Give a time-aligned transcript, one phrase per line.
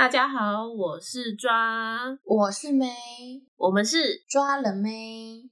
[0.00, 2.86] 大家好，我是抓，我是妹，
[3.58, 5.42] 我们是抓了妹。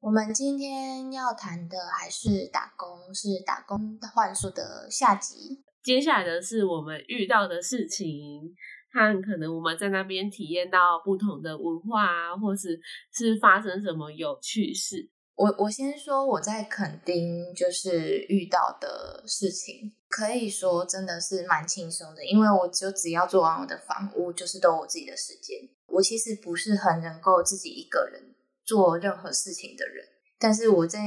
[0.00, 5.62] 我们今天要谈的还是打工，是打工幻术的下集。
[5.82, 8.56] 接下来的是我们遇到的事情，
[8.90, 12.80] 看可能我们在那边体验到不同的文化啊，或是
[13.12, 15.10] 是发生什么有趣事。
[15.34, 25.56] 我我先说我在垦丁就是遇到的事情，可以说真的是蛮轻松的，因为我就只要做完我的房屋，就是都我自己的时间。
[25.86, 28.34] 我其实不是很能够自己一个人
[28.64, 30.04] 做任何事情的人，
[30.38, 31.00] 但是我在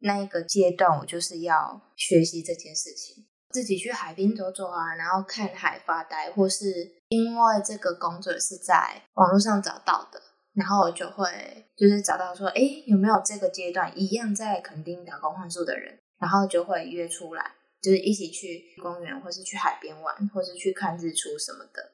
[0.00, 10.20] 那一个阶段，我就是要学习这件事情，自己去海边走走啊，然后看海发呆，或是因为这个工作是在网络上找到的。
[10.54, 17.52] 然后我就会就是找到说，哎，有没有这个阶段一样在垦丁打工换宿的人，然后就会约出来，
[17.84, 21.92] 就是一起去公园，或是去海边玩，或是去看日出什么的。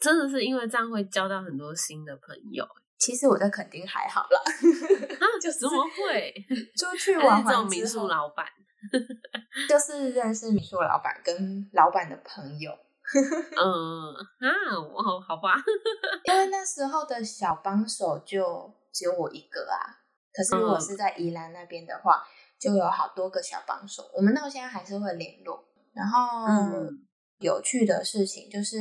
[0.00, 2.66] 真的是因为这样会交到很多新的朋友。
[2.98, 4.40] 其实我在垦丁还好啦，
[5.38, 6.32] 就怎么会
[6.78, 8.46] 出去玩这种民宿老板，
[9.68, 12.72] 就是认识民宿老板跟老板的朋友。
[13.12, 15.62] 嗯啊，哦，好吧，
[16.24, 20.00] 因为那时候的小帮手就只有我一个啊。
[20.32, 22.22] 可是如果是在宜兰那边的话，
[22.58, 25.64] 就有好多个小帮手，我们到现在还是会联络。
[25.94, 26.46] 然后
[27.38, 28.76] 有趣的事情就是，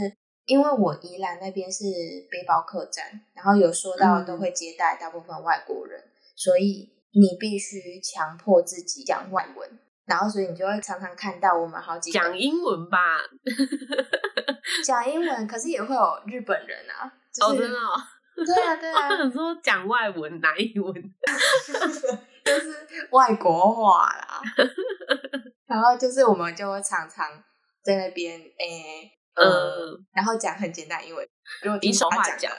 [0.46, 1.84] 因为我宜兰那边是
[2.30, 6.04] 背包客栈，然后有说到都会接待大部分外国人，
[6.36, 9.80] 所以你必须强迫自己讲外文。
[10.06, 13.18] 然后，所以你就会常常看到我们好几讲英文吧，
[14.86, 17.12] 讲英文，可是也会有日本人啊。
[17.42, 17.78] 哦，真的？
[18.46, 19.10] 对啊，对啊。
[19.26, 20.94] 我说讲外文，哪一文？
[22.46, 24.42] 就是外国话啦。
[25.68, 27.28] 然后就是我们就会常常
[27.84, 31.28] 在那边，诶，呃，然后讲很简单英文，
[31.64, 32.50] 如果比手画脚。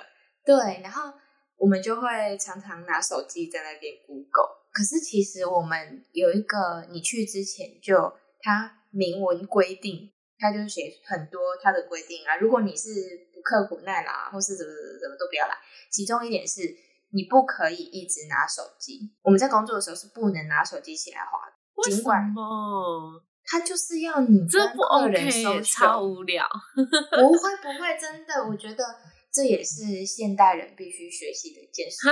[0.44, 1.12] 对，然后
[1.56, 4.56] 我们就会常常拿手机在那边 Google。
[4.72, 12.36] 可是其实我们有一个，你去之前就他明文规定，他就写很多他的规定啊。
[12.36, 12.90] 如果你是
[13.32, 15.54] 不刻苦耐劳，或是怎么怎么怎么都不要来。
[15.90, 16.60] 其中一点是
[17.16, 19.10] 你不可以一直拿手机。
[19.22, 21.52] 我们在工作的时候是不能拿手机起来划的。
[21.76, 22.02] 为什
[22.34, 23.22] 么？
[23.48, 26.44] 他就是要你这不 OK，超无聊。
[26.76, 28.84] 不会不会，真的，我觉得
[29.32, 32.10] 这也是现代人必须学习的一件事情。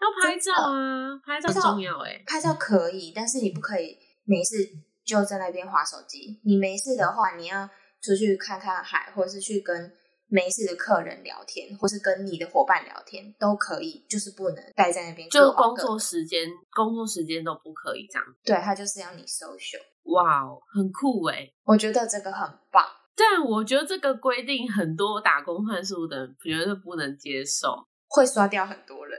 [0.00, 2.22] 要拍照啊，拍照重要哎。
[2.26, 4.56] 拍照可以，但是你不可以没事
[5.04, 6.40] 就在那边划手机。
[6.44, 7.68] 你没事的话，你要
[8.00, 9.92] 出去看看海，或者是去跟
[10.32, 15.28] 没事的客人聊天，或是跟你的伙伴聊天都可以，就是不能待在那边。
[15.28, 18.26] 就工作时间，工作时间都不可以这样。
[18.42, 19.82] 对他就是要你 social。
[20.04, 21.52] 哇哦，很酷哎！
[21.64, 22.82] 我觉得这个很棒。
[23.14, 27.86] 但我觉得这个规定很多打工换宿的绝对不能接受。
[28.08, 29.18] 会刷掉很多人，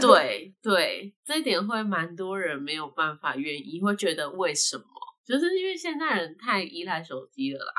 [0.00, 4.84] 对对，这一点会蛮多人没有办法愿意，会觉得为什么？
[5.26, 7.72] 就是因为现在人太依赖手机了啦。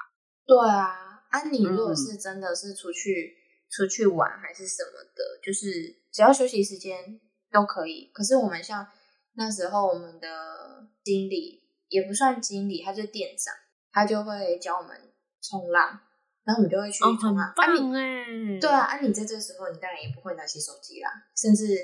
[0.47, 3.35] 对啊，啊，你如果是真的是出去
[3.69, 5.69] 出去玩还是什么的，就是
[6.12, 7.19] 只要休息时间
[7.51, 8.12] 都可以。
[8.13, 8.88] 可是我们像
[9.34, 10.28] 那时候我们的
[11.03, 13.53] 经理也不算经理，他就是店长，
[13.91, 14.95] 他就会教我们
[15.41, 16.01] 冲浪。
[16.45, 21.75] 然后我们就会去冲浪，啊你对啊，啊你在这时候你当然也不会拿起手机啦，甚至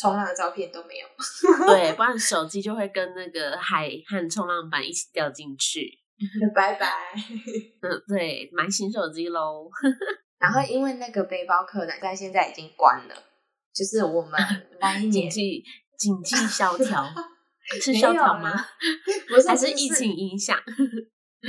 [0.00, 1.06] 冲浪的照片都没有。
[1.66, 5.98] 对，不然手机就会跟那个海和冲浪板一起掉进去。
[6.54, 6.86] 拜拜。
[7.82, 9.70] 嗯， 对，买新手机喽。
[10.38, 13.14] 然后因为那个背包客栈在现在已经关了，
[13.74, 14.32] 就是我们
[14.80, 15.64] 那一年经济
[15.98, 17.06] 经济萧条，
[17.80, 18.52] 是萧条吗？
[19.28, 20.58] 不是，还是疫情影响？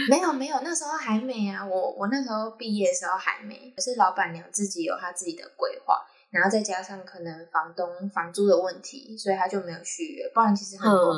[0.09, 1.65] 没有没有，那时候还没啊。
[1.65, 5.95] 我我那时候毕业的时候还没，可是老板娘自己有她自己的规划，
[6.29, 10.29] 然后再加上可能房东房租的问题，所以他就没有续约。
[10.33, 11.13] 不然其实很多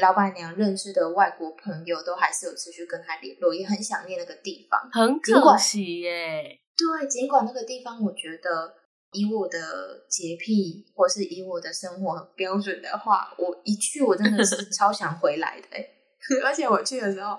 [0.00, 4.88] 老板娘认识的外国朋友都还是有持续跟他联络，也很想念那个地方。
[4.92, 6.58] 很可惜耶。
[6.76, 8.74] 对，尽管那个地方，我觉得
[9.12, 15.68] 以我的洁癖或是以我的生活标准的话，我一去我真的是 超想回来的。
[16.44, 17.38] 而且我去的时候。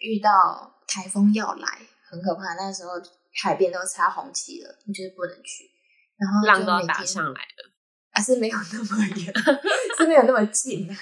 [0.00, 1.66] 遇到台风要来，
[2.10, 2.54] 很可怕。
[2.56, 2.90] 那时候
[3.42, 5.64] 海边都插红旗了，你就是不能去。
[6.18, 7.72] 然后浪都要打上来了，
[8.14, 9.34] 还是没有那么远，
[9.98, 10.96] 是没有那么近啊。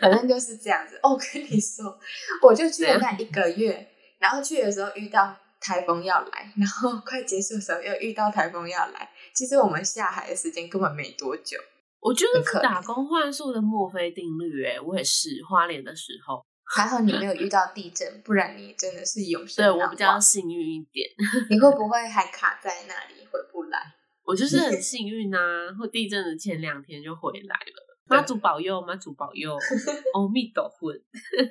[0.00, 0.98] 反正就是这样子。
[1.02, 1.98] 哦，跟你说，
[2.42, 3.86] 我就去了那一个月，
[4.18, 9.10] 然后去的时候遇到台风要来，然后快结束的时候又遇到台风要来。
[9.34, 11.58] 其实我们下海的时间根本没多久。
[12.00, 14.64] 我觉得是打工换宿的墨菲定律。
[14.64, 16.42] 哎，我也是花莲的时候。
[16.68, 21.08] 还好你没有遇到地震，不然你真的是永生对我比较幸运一点，
[21.48, 23.78] 你会不会还卡在那里回不来？
[24.26, 25.38] 我就 是很幸运啊，
[25.78, 27.86] 或地震的前两天就回来了。
[28.08, 29.56] 妈祖保佑，妈祖保佑，
[30.14, 30.92] 阿弥陀佛。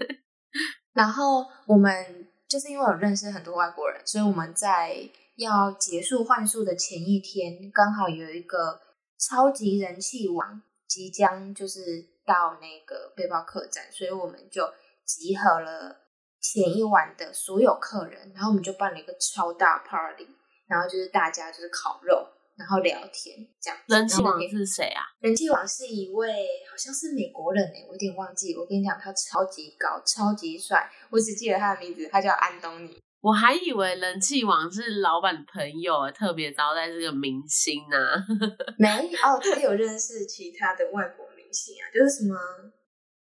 [0.93, 8.79] 然后我们就是因为有认识很多外国人，所以我们在要结束幻术的前一天，刚好有一个
[9.17, 11.81] 超级人气王即将就是
[12.25, 14.63] 到那个背包客栈，所以我们就
[15.03, 15.97] 集合了
[16.39, 20.27] 前一晚的所有客人，然后我们就办了一个超大 party，
[20.67, 22.25] 然后就是大家就是烤肉，
[22.57, 23.79] 然后聊天这样。
[23.87, 25.03] 人气王是谁啊？
[25.19, 26.27] 人气王是一位
[26.69, 28.55] 好像是美国人诶，我有点忘记。
[28.55, 32.97] 我跟你讲，他超级高，超级帅，我只记得他的名字，他叫安东尼。
[33.21, 37.97] 我还以为人气王是老板的朋友，特别招待这个明星呢、
[38.77, 38.87] 没
[39.23, 42.37] 哦，他有认识其他的外国明星啊，就是什么？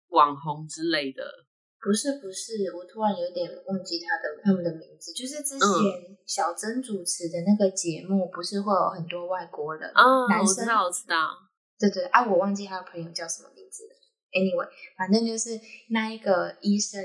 [0.09, 1.25] 网红之类的。
[1.85, 5.13] 不是不是，我突然有点忘记他的他们的名字。
[5.13, 9.91] 就是之前小珍主持的那个节目，不是会有很多外国人？
[9.95, 11.29] 哦，男生我知道，我知道。
[11.79, 13.93] 对对啊，我忘记他的朋友叫什么名字了。
[14.33, 14.67] Anyway，
[14.97, 15.61] 反正就是
[15.91, 17.05] 那一个医生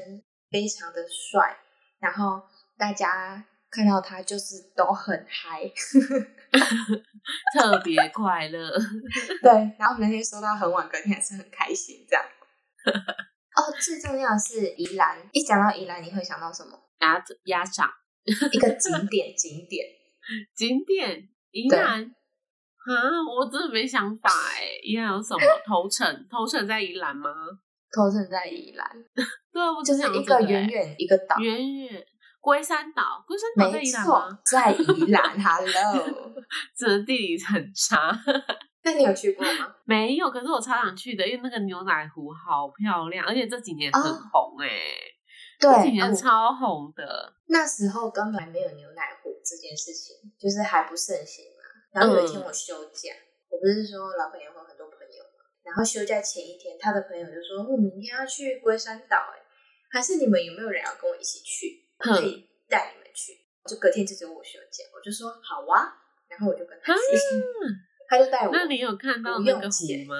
[0.49, 1.57] 非常的帅，
[1.99, 2.41] 然后
[2.77, 5.69] 大家看到他就是都很嗨，
[7.53, 8.71] 特别快乐。
[9.43, 9.51] 对。
[9.77, 12.25] 然后我们那天说到很晚，隔天还是很开心这样。
[13.59, 16.79] 哦，最重要的是宜兰，一讲到宜兰，你会想到什么？
[16.99, 17.89] 鸭子鸭掌
[18.25, 19.85] 一个景点，景点。
[20.55, 22.93] 景点宜对兰啊，
[23.27, 24.79] 我真的没想法哎。
[24.83, 25.39] 宜兰有什么？
[25.65, 27.33] 头城，头城在宜兰吗？
[27.91, 28.87] 头城在宜兰，
[29.51, 32.05] 对啊，我就是一个远远一个岛，远远
[32.39, 35.23] 龟山岛，龟山岛在没宜兰错吗？，在宜兰。
[35.41, 36.33] Hello，
[36.77, 38.11] 真的地理很差。
[38.83, 39.75] 那你有去过吗？
[39.85, 44.67] 没有，可是我超想去的，因为那个牛奶湖好漂亮，而且这几年很哦红哎、
[45.59, 47.33] 对，这几年超红的。
[47.47, 51.63] 那时候根本还没有牛奶湖这件事情，就是还不盛行嘛。
[51.91, 53.11] 然后有一天我休假，
[53.49, 59.41] 我不是说老板娘会有很多朋友嘛，然后休假前一天，他的朋友就说：“我明天要去龟山岛，哎，
[59.91, 61.83] 还是你们有没有人要跟我一起去？
[61.97, 63.33] 可以带你们去。”
[63.67, 65.93] 就隔天就只有我休假，我就说好啊，
[66.29, 67.01] 然后我就跟他去，
[68.09, 68.51] 他就带我。
[68.51, 70.15] 那你有看到那个湖吗？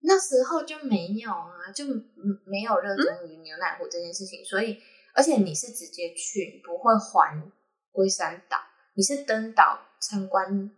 [0.00, 4.78] 那时候就没有啊，就嗯没有热衷于牛奶湖这件事情，所以
[5.14, 7.50] 而且你是直接去，你不会环
[7.92, 8.58] 龟山岛，
[8.94, 10.70] 你是登岛参观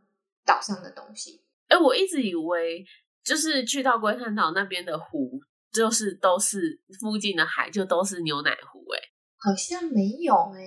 [0.44, 1.40] 岛上的东西。
[1.66, 2.84] 哎、我一直以为
[3.24, 5.40] 就是去到龟山岛那边的湖，
[5.72, 9.00] 就是都是附近的海，就都是牛奶湖、哎，
[9.36, 10.64] 好像没有哎、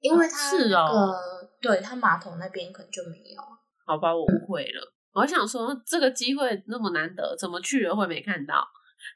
[0.00, 1.14] 因为它是那个、哦
[1.62, 3.40] 对它码头那边可能就没有。
[3.86, 4.93] 好吧，我误会了。
[5.14, 8.66] 我想说，这个机会那么难得，怎么去了会没看到，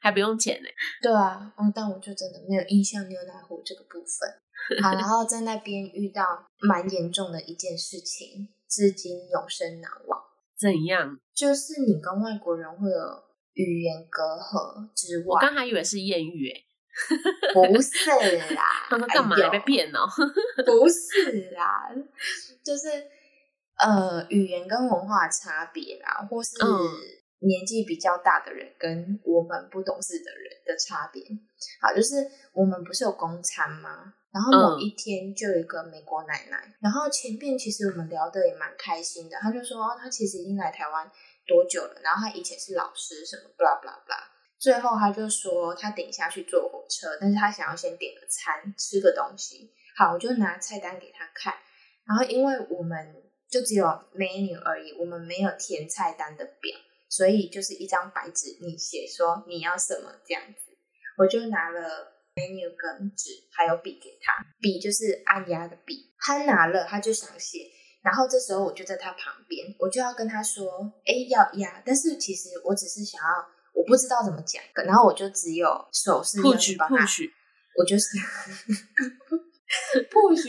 [0.01, 0.69] 还不用钱呢、
[1.03, 4.81] 对啊，嗯，但我就真的没有印象牛奶湖这个部分。
[4.81, 6.23] 好，然后在那边遇到
[6.59, 10.21] 蛮严重的一件事情，至今永生难忘。
[10.57, 11.19] 怎样？
[11.33, 13.23] 就是你跟外国人会有
[13.53, 16.63] 语言隔阂之外，我刚还以为是艳遇、哎，
[17.53, 18.09] 不是
[18.53, 20.05] 啦， 他们干嘛被骗哦？
[20.65, 21.89] 不是啦，
[22.63, 22.87] 就是
[23.79, 26.67] 呃语言跟文化差别啦，或是嗯
[27.39, 31.23] 年纪比较大的人跟我们不懂事的人的差别。
[31.81, 34.13] 好，就是我们不是有公餐吗？
[34.31, 41.09] 然后某嗯一天就有一个美国奶奶，然后前面其实我们聊的也蛮开心的，她就说哦，她其实已经来台湾
[41.47, 44.21] 多久了，然后她以前是老师什么，blah blah blah。
[44.59, 49.71] 最后她就说她等一下去坐火车，但是她想要先点个餐，吃个东西。
[49.97, 51.55] 好，我就拿菜单给她看，
[52.05, 53.15] 然后因为我们
[53.49, 56.77] 就只有 menu 而已，我们没有填菜单的表，
[57.09, 60.77] 所以就是一张白纸，你写说你要什么这样子。
[61.17, 67.71] 我就拿了 menu 跟纸还有笔给他，笔就是按压的笔，他拿了他就想写。
[68.01, 73.27] 然后这时候我就在他旁边，我就要跟他说：“哎，要压。”但是其实我只是想要，
[73.73, 77.05] 我不知道怎么讲，然后我就只有手势要去帮他
[77.75, 78.17] 我就是
[80.09, 80.45] push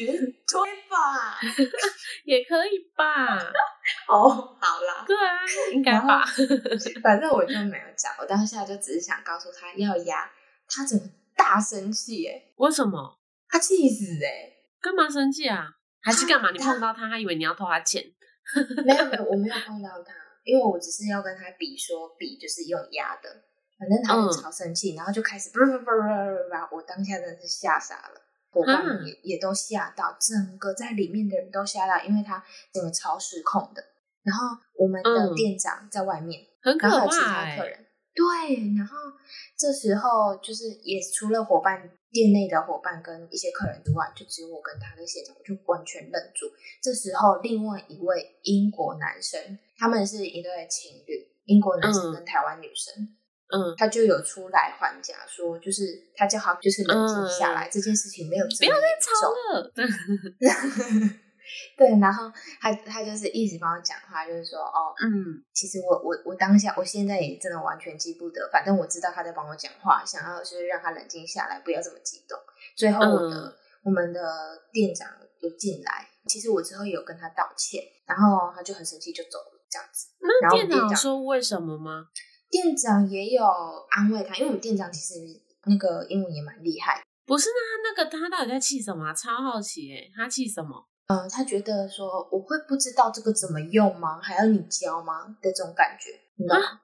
[0.46, 1.38] 推吧。
[2.24, 3.38] 也可以吧？
[4.08, 5.40] 哦，好啦，对啊，
[5.72, 6.24] 应该吧？
[7.02, 10.30] 反正我就没有讲，我当下就只是想告诉他要压，
[10.68, 11.04] 他怎么
[11.36, 13.18] 大生气耶，为什么？
[13.48, 14.52] 他气死哎！
[14.80, 15.74] 干嘛生气啊？
[16.00, 16.50] 还是干嘛？
[16.52, 18.02] 你他碰到他，他以为你要偷他钱？
[18.86, 23.28] 没有没有，我没有碰到他，因为我只是要跟他比说比就是用压的，
[23.78, 25.84] 反正他就嗯超生气，然后就开始不不不不
[26.70, 28.20] 不，我当下真的是吓傻了。
[28.50, 33.82] 伙伴们嗯也、也都吓到，整个在里面的人都吓到，因为他整个超失控的。
[34.22, 38.96] 然后我们的嗯店长在外面，然后还有其他客人，对，然后
[39.56, 46.46] 这时候就是也除了伙伴店内的伙伴跟一些客人之外，就只有我跟他的现场，我就完全愣住。
[46.82, 53.16] 这时候，另外一位英国男生，他们是一对情侣，英国男生跟台湾女生，嗯，
[53.76, 55.82] 他就有出来还价，说就是
[56.14, 59.72] 他叫他就是冷静下来，这件事情没有不要再吵了。
[61.76, 62.30] 对，然后
[62.60, 72.38] 他他就是一直帮我讲话，就是说哦，嗯，其实我我我当下我现在也真的完全记不得，反正我知道他在帮我讲话，想要就是让他冷静下来，不要这么激动。
[72.76, 75.08] 最后我的、我们的店长
[75.40, 80.06] 有进来，其实我之后有跟他道歉，然后他就很生气就走了这样子。
[80.20, 82.06] 那店长说为什么吗？
[82.50, 83.44] 店长也有
[83.90, 85.14] 安慰他，因为我们店长其实
[85.66, 87.00] 那个英文也蛮厉害。
[87.24, 89.14] 不是，那他那个他到底在气什么？
[89.14, 90.88] 超好奇哎，他气什么？
[91.06, 94.20] 嗯，他觉得说我会不知道这个怎么用吗？
[94.20, 95.36] 还要你教吗？
[95.40, 96.80] 的这种感觉，你知道吗？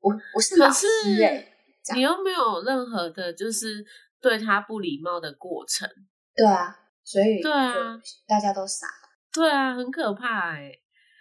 [0.00, 0.86] 我我是老师
[1.24, 1.48] 哎，
[1.94, 3.84] 你又没有任何的，就是
[4.20, 5.88] 对他不礼貌的过程。
[6.34, 9.08] 对啊，所以对啊，大家都傻了。
[9.32, 10.72] 对啊，很可怕哎，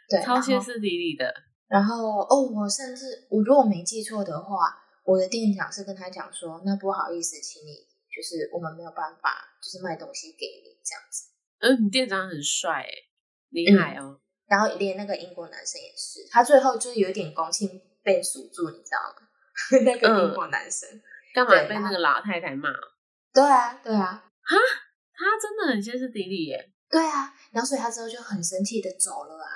[0.10, 1.34] 对，超歇斯底里的。
[1.68, 7.76] 然后哦，我甚至我如果没记错的话，我的店长是跟他讲说，那不好意思，请你
[8.14, 11.30] 就是我们没有办法，就是卖东西给你这样子。
[11.60, 12.90] 嗯，你店长很帅哎，
[13.50, 14.20] 厉害哦。
[14.48, 19.28] 然后连那个英国男生也是，他最后就是有点公庆被数住，你知道吗？
[19.86, 20.88] 那个英国男生
[21.34, 22.70] 干嘛被那个老太太骂？
[23.34, 24.56] 对啊，对啊，哈，
[25.14, 26.72] 他真的很歇斯底里耶。
[26.90, 29.50] 对啊，然后所以他之后就很生气的走了啊，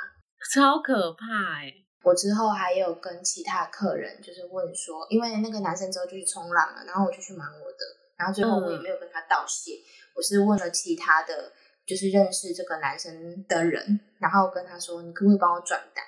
[0.53, 1.25] 超可怕
[1.61, 1.71] 哎。
[2.03, 7.85] 我之后还有跟其他客人就是问说，因为那个男生之后就去冲浪了，然后我就去忙我的，
[8.17, 9.79] 然后最后我也没有跟他道谢，
[10.15, 11.51] 我是问了其他的。
[11.89, 16.03] 就是认识这个男生的人，然后跟他说：“你可不可以帮我转达？”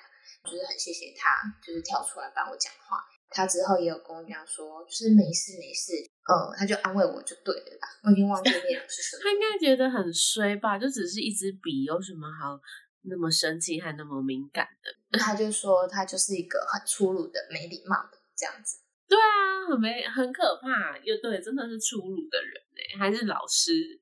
[0.48, 3.02] 就是很谢谢他，就是跳出来帮我讲话。
[3.30, 5.90] 他之后也有跟我讲说：“就是没事没事。”
[6.30, 7.88] 呃，他就安慰我就对了啦。
[8.04, 9.22] 我已经忘记内容是什么。
[9.26, 10.78] 他应该觉得很衰吧？
[10.78, 12.60] 就只是一支笔，有什么好
[13.02, 15.01] 那么生气还那么敏感的？
[15.18, 18.78] 他就说他就是一个很粗鲁的、没礼貌的这样子。
[19.08, 20.96] 对啊，很没很可怕。
[20.98, 24.00] 又对，真的是粗鲁的人哎，还是老师。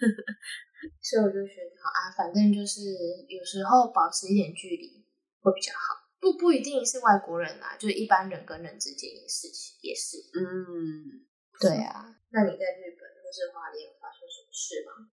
[1.00, 2.80] 所以我就觉得啊，反正就是
[3.28, 5.04] 有时候保持一点距离
[5.40, 10.18] 会比较好，不不一定是外国人啦，就是一般人跟人之间的事情也是。
[10.34, 11.24] 嗯，
[11.60, 12.16] 对啊。
[12.30, 15.10] 那你在日本或是花莲发生什么事吗？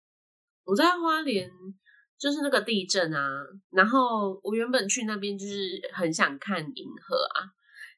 [0.64, 1.48] 我在花莲
[2.18, 7.52] 就是那个地震啊，然后我原本去那边就是很想看银河啊，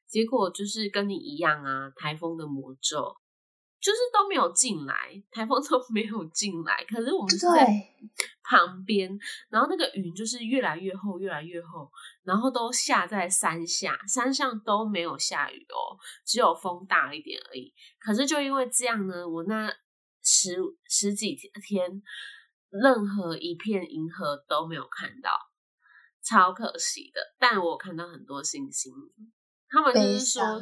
[0.07, 3.15] 结果就是跟你一样啊，台风的魔咒。
[3.81, 4.93] 就是都没有进来，
[5.31, 7.65] 台风都没有进来，可是我们是在
[8.43, 9.09] 旁边，
[9.47, 11.89] 然后那个云就是越来越厚，越来越厚，
[12.23, 15.95] 然后都下在山下，山上都没有下雨哦，
[16.25, 17.73] 只有风大一点而已。
[18.01, 19.73] 可是就因为这样呢，我那
[20.21, 20.57] 十
[20.89, 22.01] 十几天，
[22.69, 25.31] 任何一片银河都没有看到，
[26.23, 27.21] 超可惜的。
[27.39, 28.93] 但我看到很多星星，
[29.69, 30.61] 他们就是说。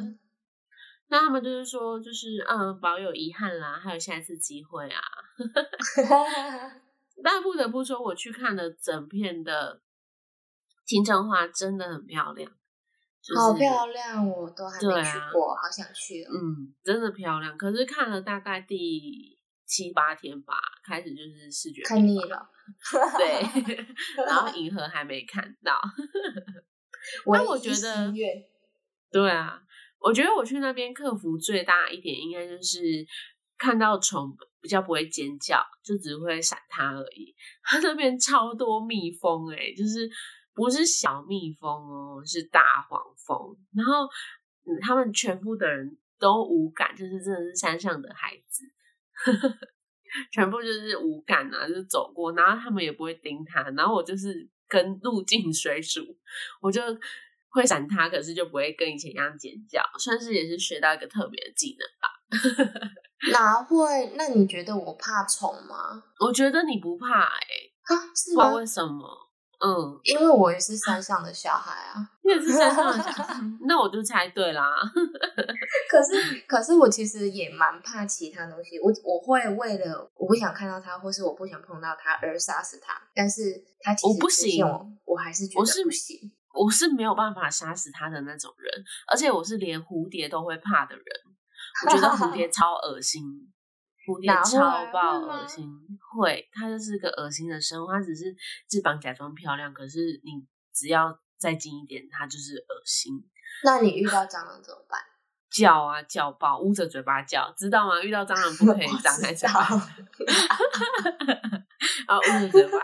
[1.10, 5.00] 那他们就是说，就是嗯，保有遗憾啦，还有下一次机会啊。
[7.24, 9.80] 但不得不说，我去看了整片的
[10.84, 12.52] 金城花，真的很漂亮，
[13.34, 16.22] 好漂亮，我都还没去过，好想去。
[16.24, 17.56] 嗯，真的漂亮。
[17.56, 20.56] 可是看了大概第七八天吧，
[20.88, 22.48] 开始就是视觉看腻了。
[23.18, 23.84] 对，
[24.26, 25.78] 然后银河还没看到。
[27.32, 28.12] 但我觉得，
[29.12, 29.62] 对啊。
[30.00, 32.78] 我觉得我去那边克服最大一点，应该就是
[33.58, 37.34] 看到虫比较不会尖叫，就只会闪它而已。
[37.64, 40.08] 它那边超多蜜蜂，诶就是
[40.54, 43.56] 不是小蜜蜂哦，是大黄蜂。
[43.74, 44.04] 然后，
[44.64, 48.64] 嗯，他们全部的人都无感，就是真的是山上的孩子，
[50.32, 53.62] 全部就是无感啊，就是走过，然后他们也不会盯他。
[53.76, 56.00] 然后我就是跟入境水鼠，
[56.60, 56.82] 我就。
[57.50, 62.92] 会闪他，可是就不会跟以前一样尖叫，算是也是学到一个特别的技能吧。
[63.32, 64.12] 哪会？
[64.16, 66.04] 那你觉得我怕虫吗？
[66.20, 67.40] 我觉得你不怕哎，
[67.84, 68.52] 啊，是吗？
[68.54, 69.27] 为什么？
[69.60, 73.34] 嗯，因为我也是山上的小孩啊， 你也是山上的小孩，
[73.66, 74.70] 那我就猜对啦。
[75.90, 83.42] 可是，可是我其实也蛮怕其他东西，我我会为了我不想看到它，或是我不想碰到它而杀死它，但是
[83.80, 84.64] 它其实我不行，
[85.04, 86.32] 我还是觉得不行。
[86.54, 91.04] 我是没有办法杀死它的那种人，而且我是连蝴蝶都会怕的人。
[91.86, 93.22] 我觉得蝴蝶超恶心，
[94.08, 95.68] 蝴蝶超爆恶心。
[96.16, 98.34] 会，它就是个恶心的生物，它只是
[98.68, 103.12] 翅膀假装漂亮，可是你只要再近一点，它就是恶心。
[103.64, 105.00] 那你遇到蟑螂怎么办？
[105.50, 108.00] 叫啊叫爆，捂着嘴巴叫，知道吗？
[108.02, 109.60] 遇到蟑螂不可以张开嘴巴，
[112.06, 112.78] 啊捂着嘴巴。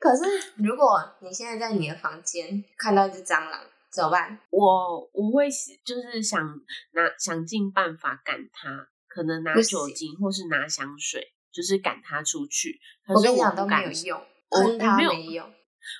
[0.00, 0.22] 可是
[0.56, 3.60] 如果你现在在你的房间看到一只蟑螂，
[3.90, 4.38] 怎么办？
[4.50, 5.48] 我我会
[5.84, 6.46] 就是想
[6.92, 11.20] 拿想尽办法赶它，可能拿酒精或是拿香水，
[11.52, 12.78] 就是赶他出去。
[13.08, 15.44] 我跟你讲都没有用，喷它没有。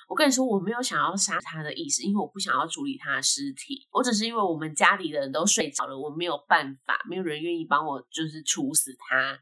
[0.07, 3.85] 我跟你说，我没有想要杀他的意思，因为我不想要处理他的尸体。
[3.91, 9.37] 我只是因为我们家里的人都睡着了，我没有办法，没有人愿意帮我，就是处死他。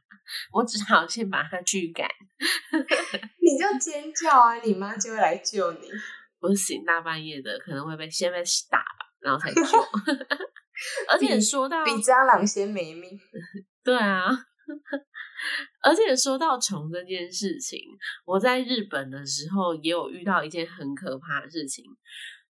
[0.51, 2.07] 我只好先把他驱赶。
[3.39, 5.87] 你就尖叫啊，你妈就会来救你。
[6.39, 8.41] 不行，大半夜的可能会被先被
[8.71, 8.85] 打吧，
[9.19, 9.61] 然后才救。
[11.09, 13.19] 而且说到比蟑螂先没命，
[13.87, 14.27] 对啊。
[15.81, 17.79] 而且说到虫这件事情，
[18.25, 21.85] 我在日本的时候也有遇到一件很可怕的事情，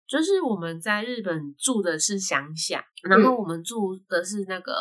[0.08, 4.78] 就是我们在日本住的是乡下，然后我们住的是那个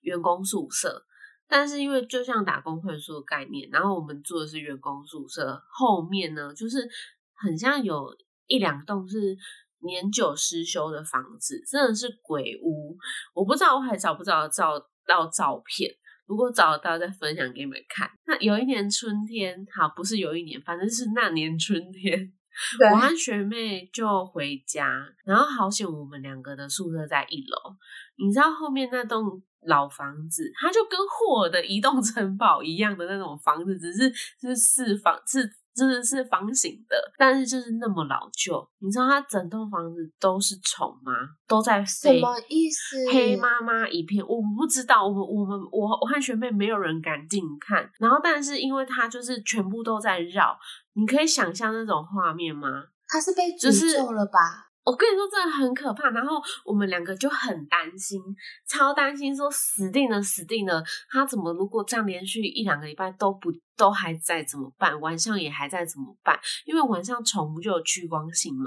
[0.00, 1.04] 员工宿舍，
[1.46, 6.88] 但是因为就像打工会所的概念，然后我们住的是员工宿舍，后面呢就是
[7.34, 9.36] 很像有一两栋是
[9.80, 12.96] 年久失修的房子，真的是鬼屋，
[13.34, 15.90] 我不知道我还找不找得到照片。
[16.26, 18.08] 如果找得到再分享给你们看。
[18.26, 22.32] 那有一年春天，好，不是有一年，反正是那年春天，
[22.92, 27.76] 我和学妹就回家，然后好险我们两个的宿舍在一楼。
[28.16, 35.50] 你知道后面那栋老房子，它就跟霍尔的移动城堡一样的那种房子，只是是四房是。
[35.74, 38.66] 真的是方形的，但是就是那么老旧。
[38.80, 41.12] 你知道它整栋房子都是虫吗？
[41.48, 42.18] 都在飞？
[42.18, 42.96] 什么意思？
[43.12, 44.22] 黑麻麻一片。
[44.26, 47.90] 我不知道，我们我们我我和学妹没有人敢近看。
[47.98, 50.56] 然后，但是因为它就是全部都在绕，
[50.94, 52.68] 你可以想象那种画面吗？
[53.08, 54.71] 它是被诅咒了吧？
[54.84, 56.10] 我跟你说，真的很可怕。
[56.10, 58.20] 然后我们两个就很担心，
[58.68, 60.82] 超担心，说死定了，死定了。
[61.08, 65.00] 他怎么如果这样连续一两个礼拜都不都还在怎么办？
[65.00, 66.38] 晚上也还在怎么办？
[66.64, 68.64] 因为晚上虫不就有趋光性吗？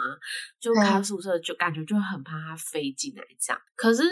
[0.60, 3.62] 就开宿舍就感觉就很怕它飞进来这样。
[3.76, 4.04] 可是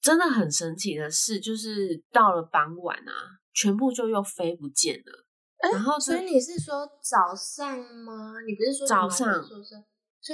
[0.00, 3.12] 真的很神奇的是，就是到了傍晚啊，
[3.54, 5.24] 全部就又飞不见了。
[5.72, 8.34] 然后所以你是说早上吗？
[8.46, 9.42] 你不是说早上？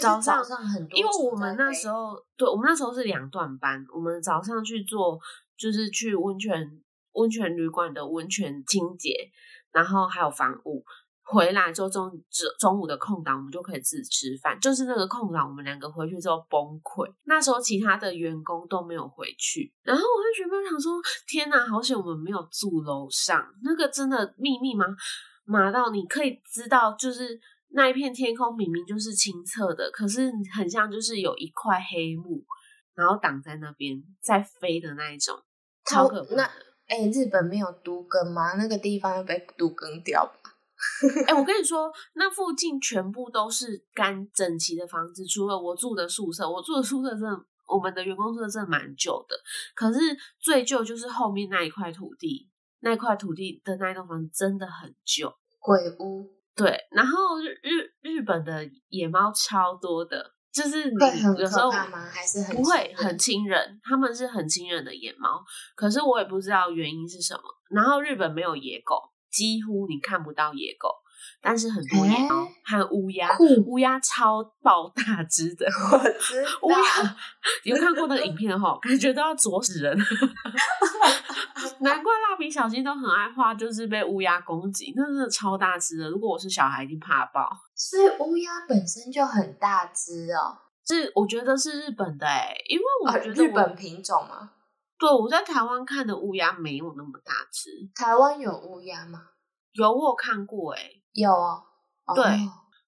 [0.00, 5.18] 早上很多，因为我们那时候，对我们那时候是两段班，我们早上去做，
[5.56, 6.80] 就是去温泉
[7.12, 9.14] 温泉旅馆的温泉清洁，
[9.70, 10.82] 然后还有房屋，
[11.22, 12.20] 回来之后中中
[12.58, 14.58] 中午的空档，我们就可以自己吃饭。
[14.58, 17.06] 就是那个空档，我们两个回去之后崩溃。
[17.24, 24.86] 那时候其他的员工都没有回去，然后我和学妹想说：天哪，好险我们没有住楼上，那个真的密密麻
[25.44, 27.38] 麻到你可以知道，就是。
[27.76, 32.44] 那一片天空明明就是清澈的，可是很像就是有一块黑幕，
[32.94, 35.36] 然后挡在那边在飞的那一种，
[35.84, 36.36] 超可怕。
[36.36, 36.44] 那
[36.86, 38.54] 哎，日本没有都更吗？
[38.54, 40.50] 那个地方要被都更掉吧？
[41.26, 46.48] 哎，我跟你说，那附近全部都是干整齐的房子，除了我住的宿舍。
[46.48, 49.34] 我住的宿舍真的，我们的员工宿舍真的蛮旧的，
[49.74, 49.98] 可是
[50.38, 52.48] 最旧就是后面那一块土地，
[52.80, 56.30] 那块土地的那一栋房子真的很旧，鬼屋。
[56.56, 65.42] 对，然后日日日本的野猫超多的，就是你有时候还是不会很亲人，他们是很亲人的野猫，
[65.74, 67.42] 可是我也不知道原因是什么。
[67.70, 70.88] 然后日本没有野狗，几乎你看不到野狗。
[71.40, 76.48] 但是很多野猫和乌鸦，乌鸦超爆大只的， 我知道。
[76.62, 76.78] 乌鸦
[77.64, 79.96] 有看过那个影片哈，感觉都要啄死人。
[81.80, 86.08] 难怪蜡笔小新都很爱画，就是被乌鸦攻击，那真的超大只的。
[86.10, 87.50] 如果我是小孩，一定怕爆。
[87.74, 90.58] 所以乌鸦本身就很大只哦。
[90.86, 94.50] 是，我觉得是日本的哎，因为我觉得日本品种吗？
[94.98, 97.70] 对，我在台湾看的乌鸦没有那么大只。
[97.94, 99.20] 台湾有乌鸦吗？
[99.72, 100.80] 有，我有看过哎。
[101.14, 102.22] 有哦，对，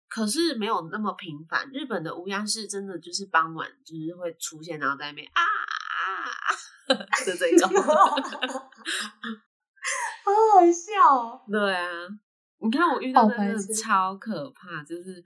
[0.09, 1.71] 可是没有那么频繁。
[1.73, 7.71] 日本的乌鸦是真的，就是傍晚就是会出现，然后在那边啊啊的这种，
[10.25, 11.45] 好好笑。
[11.51, 11.89] 对啊，
[12.59, 15.25] 你看我遇到的真的超可怕，就是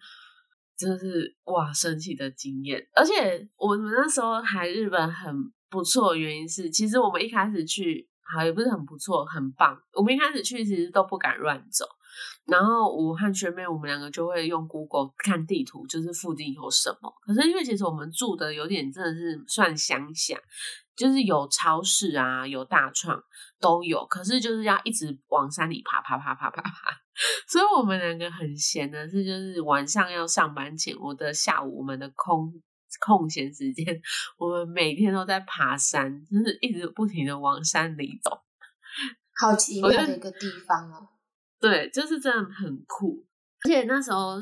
[0.77, 2.87] 真的是哇神奇的经验。
[2.95, 5.35] 而且我们那时候还日本很
[5.71, 9.79] 不错，原因是其实我们一开始去，好也不是很不错，很棒。
[9.93, 11.85] 我们一开始去其实都不敢乱走。
[12.47, 17.13] 然后我和学妹，我们两个就会用 Google 看地图，就是附近有什么。
[17.25, 20.37] 可是因为其实我们住的有点真的是算乡下，
[20.97, 23.23] 就是有超市啊，有大创
[23.61, 24.05] 都有。
[24.07, 26.71] 可是就是要一直往山里爬，爬，爬，爬，爬，爬。
[27.47, 32.53] 所以我们两个很闲的是，就是晚上要上班前，我的下午我们的空
[33.07, 34.01] 空闲时间，
[34.39, 38.41] 我们每天都在爬山，就是一直不停的往山里走。
[39.41, 41.09] 好奇妙的一个地方哦。
[41.61, 43.27] 对，就是真的很酷，
[43.65, 44.37] 而且那时候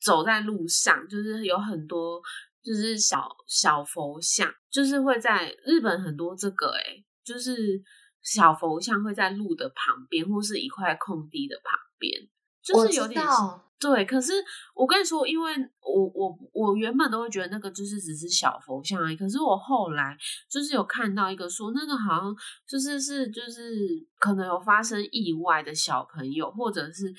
[0.00, 2.20] 走在路上，就是有很多
[2.62, 7.82] 就是小小佛像，就是会在日本很多这个诶就是
[8.22, 12.28] 小佛像会在路的旁边，或是一块空地的旁边，
[12.62, 13.24] 就是有点
[13.78, 14.04] 对。
[14.04, 14.32] 可是
[14.74, 20.16] 我跟你说，因为我我我原本都会觉得那个就是只是小佛像而已，可是我后来
[20.48, 22.36] 就是有看到一个说，那个好像
[22.68, 27.14] 就是是就是可能有发生意外的小朋友，或者是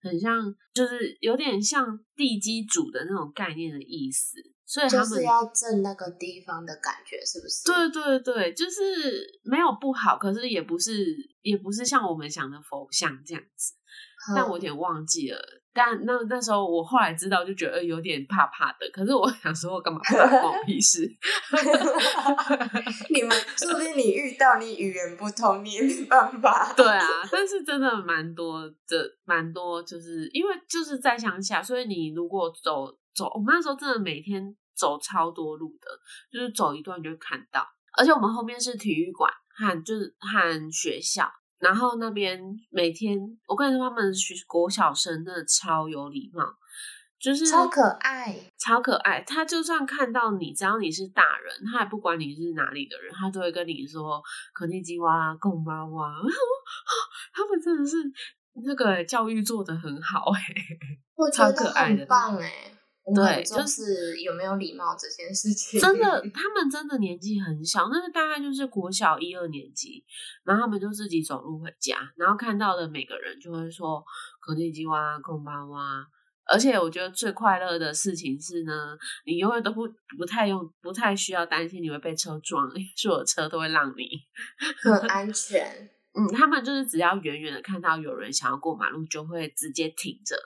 [0.00, 4.38] 很像就是有点像地基主的那种概念的意思。
[4.68, 7.62] 所以他们要挣那个地方的感觉，是不是？
[7.64, 13.74] 对对对，就是没有不好，可是也不是也不是像我们想的佛像这样子。
[14.34, 15.38] 但我有点忘记了。
[15.72, 18.88] 但那那时候我后来知道，就觉得有点怕怕的。
[18.92, 21.06] 可是我想说，我干嘛关我 屁事？
[23.12, 26.72] 你们说不定你遇到你语言不通，你也没办法。
[26.74, 32.96] 对啊，但是真的蛮多的，蛮多，就是因为就是在乡下，所以你如果走。
[33.16, 35.88] 走，我们那时候真的每天走超多路的，
[36.30, 37.66] 就是走一段就看到。
[37.96, 41.26] 而且我们后面是体育馆和就是和学校，
[41.58, 42.40] 然后那边
[42.70, 46.44] 每天我跟你说，他们学国小生真的超有礼貌，
[47.18, 49.22] 就是超可爱，超可爱。
[49.22, 54.22] 他就算看到你，只要你是大人，他也不管你是哪里的人，他都会跟你说
[54.54, 56.14] “肯尼基哇，贡巴哇”。
[57.32, 57.96] 他们真的是
[58.64, 60.40] 那个教育做的很好哎，
[61.32, 62.75] 超可爱的，棒哎。
[63.14, 65.80] 对，就是有没有礼貌这件事情。
[65.80, 70.04] 真的，他们真的年纪很小，那个大概就是国小一二年级，
[70.44, 74.02] 然后他们就自己走路回家，然后看到的每个人就会说
[74.42, 76.04] “可尼基哇，空巴哇”。
[76.48, 79.82] 而且我觉得最快乐的事情是呢，你永远都不
[80.16, 84.08] 不太用，不太需要担心你会被车撞，所有车都会让你
[84.82, 85.90] 很安全。
[86.14, 90.36] 嗯，他们就是只要远远的看到有人想要过马路，就会直接停着。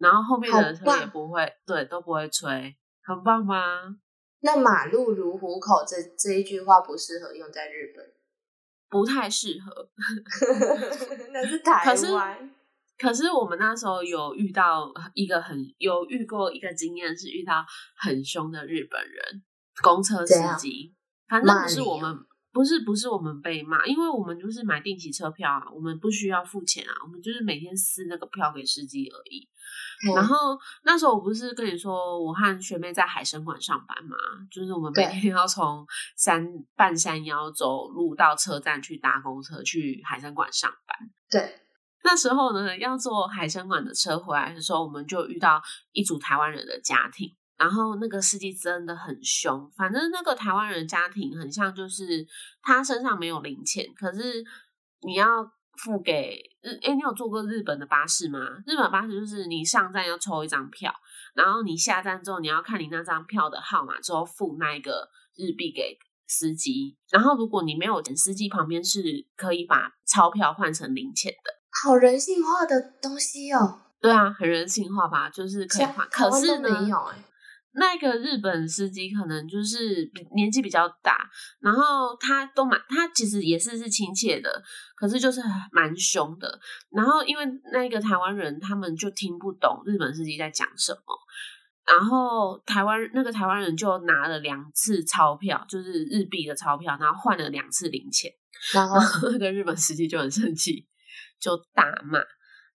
[0.00, 3.96] 然后后面的车也不会，对，都不会吹，很棒吗？
[4.40, 8.04] 那“马路如虎口”这这一句话不适合用在日本，
[8.88, 9.90] 不太适合。
[11.32, 12.50] 那是台湾。
[12.96, 17.64] 可是我们那时候有遇到一个很有遇过一个经验，是遇到
[17.96, 19.42] 很凶的日本人
[19.82, 20.94] 公车司机，
[21.28, 22.26] 反正不是我们。
[22.52, 29.48] 不是不是我们被骂，因为我们就是买定期车票啊，我们不需要付钱啊，我们就是每天撕那个票给司机而已。
[30.14, 34.16] 然后那时候我不是跟你说，我和学妹在海参馆上班嘛，
[34.50, 35.86] 就是我们每天要从
[36.16, 40.96] 山半山腰走路到车站去搭公车去海参馆上班。
[41.30, 41.60] 对，
[42.02, 47.36] 那时候呢，要坐海参馆的车回来的时候，我们就遇到一组台湾人的家庭。
[47.60, 52.26] 然后那个司机真的很凶，反正那个台湾人家庭很像，就是
[52.62, 54.42] 他身上没有零钱，可是
[55.02, 55.26] 你要
[55.76, 58.38] 付给日，哎，你有坐过日本的巴士吗？
[58.66, 60.90] 日本巴士就是你上站要抽一张票，
[61.34, 71.52] 然后你下站之后你要看你那张票的号码之后付那一个日币给司机，然后如果你没有钱，司机旁边是可以把钞票换成零钱的，
[71.84, 73.82] 好人性化的东西哦。
[74.00, 77.22] 对啊，很人性化吧，就是可以换，可是呢，没有哎。
[77.72, 81.30] 那个日本司机可能就是年纪比较大，
[81.60, 84.62] 然后他都蛮他其实也是是亲切的，
[84.96, 86.58] 可是就是蛮凶的。
[86.90, 91.16] 然后因为那个台湾人他们就听不懂日本司机在讲什么，
[91.86, 98.32] 然后台湾那个台湾人就拿了两次钞票，就是日币的钞票，然后换了两次零钱，
[98.74, 100.88] 然后那个日本司机就很生气，
[101.38, 102.20] 就大骂。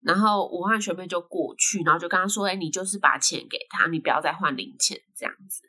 [0.03, 5.61] 然后武汉学妹就过去，然后就跟他说：“哎，你就是把钱给他，你不要再换零钱这样子。”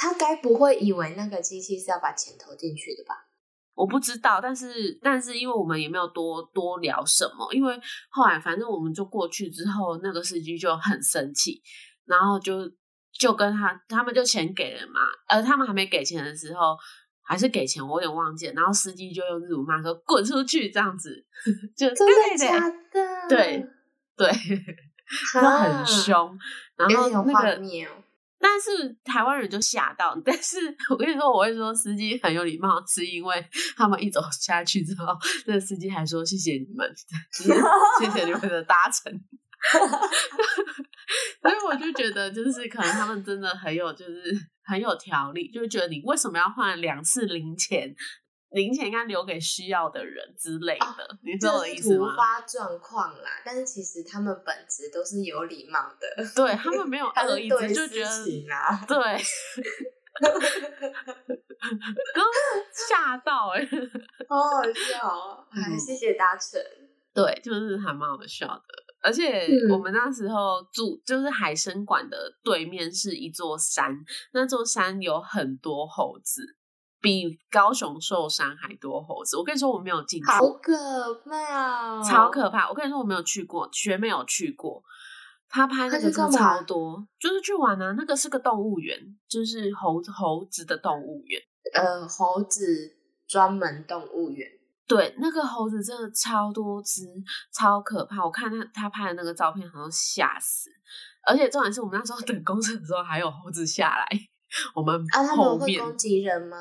[0.00, 3.14] 他该不会以为那个机器是要把钱投进去的吧？
[3.74, 11.62] 我不知道，但是但是因为我们也没有多多聊什么，因为后来反正我们就过去之后，那个司机就很生气，
[12.04, 12.68] 然后就
[13.12, 16.76] 就跟他他们就钱给了嘛，而，他们还没给钱的时候
[17.28, 21.24] 还是给钱，我有点忘记了，然后司机就用日语骂说：“滚出去！”这样子，
[21.76, 22.58] 就真的假
[22.90, 23.28] 的？
[23.28, 23.66] 对
[24.16, 24.32] 对，
[25.34, 26.38] 就很凶，
[26.76, 27.60] 然后那个，
[28.40, 30.16] 但是台湾人就吓到。
[30.24, 30.56] 但是
[30.90, 35.06] 我跟你说，我会说司机很有礼貌，是因为他们一走下去之后，
[35.46, 36.90] 那个司机还说谢谢你们，
[38.00, 39.12] 谢谢你们的搭乘。
[41.42, 44.22] 所以我就觉得，就是可能他们真的很有，就是
[44.64, 47.94] 很有条理，就觉得你为什么要换两次零钱？
[48.50, 52.08] 零钱应该留给需要的人之类的，你知道我的意思吗？
[52.10, 58.24] 突发状况啦，但是其实他们本质都是有礼貌的，对他们没有 恶意，就觉得
[58.86, 58.96] 对。
[62.14, 62.24] 刚
[62.72, 63.68] 吓到哎、
[64.28, 65.46] 好好笑哦！
[65.50, 66.58] 哎， 嗯谢谢达成。
[67.14, 68.64] 对，就是还蛮好笑的。
[69.00, 73.96] 而且嗯我们那时候住就是海参馆的对面是一座山，
[74.32, 76.56] 那座山有很多猴子，
[77.00, 79.36] 比高雄寿山还多猴子。
[79.36, 82.02] 我跟你说，我没有进去，好可怕哦！
[82.02, 82.68] 超可怕。
[82.68, 84.82] 我跟你说，我没有去过，学妹有去过。
[85.48, 87.94] 他拍那个超多，就是去玩啊。
[87.96, 91.40] 那个是个动物园，就是猴子猴子的动物园。
[91.72, 94.57] 呃，猴子专门动物园。
[94.88, 97.02] 对，那个猴子真的超多只，
[97.52, 98.24] 超可怕。
[98.24, 100.70] 我看他他拍的那个照片，好像吓死。
[101.26, 104.08] 而且重点是我们那时候等公车的时候，还有猴子下来
[104.74, 105.76] 我们啊，他们会。
[105.76, 106.56] 攻击人吗？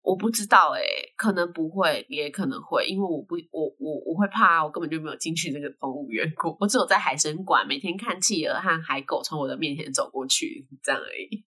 [0.00, 0.82] 我不知道哎、
[1.16, 11.44] 可能不会，也可能会，因为我不我我我会怕啊，我根本就没有进去这个动物园过，我只有在海参馆每天看企鹅和海狗从我的面前走过去这样而已。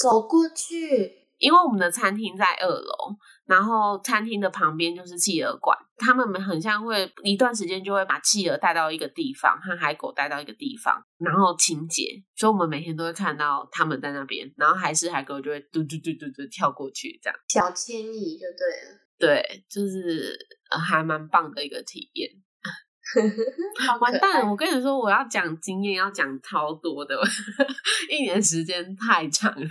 [0.00, 2.94] 走过去，因为我们的餐厅在二楼，
[3.46, 19.00] 然后餐厅的旁边就是企鹅馆，他们很像会一段时间就会把企鹅带到一个地方，和海狗带到一个地方，然后清洁，所以我们每天都会看到他们在那边，然后还是、海狗就会嘟嘟嘟嘟嘟跳过去，这样小迁移就对了。
[19.16, 20.36] 对，就是、
[20.70, 22.30] 呃、还蛮棒的一个体验。
[23.86, 24.50] 好完蛋了！
[24.50, 27.14] 我跟你说，我要讲经验，要讲超多的，
[28.10, 29.66] 一年时间太长了。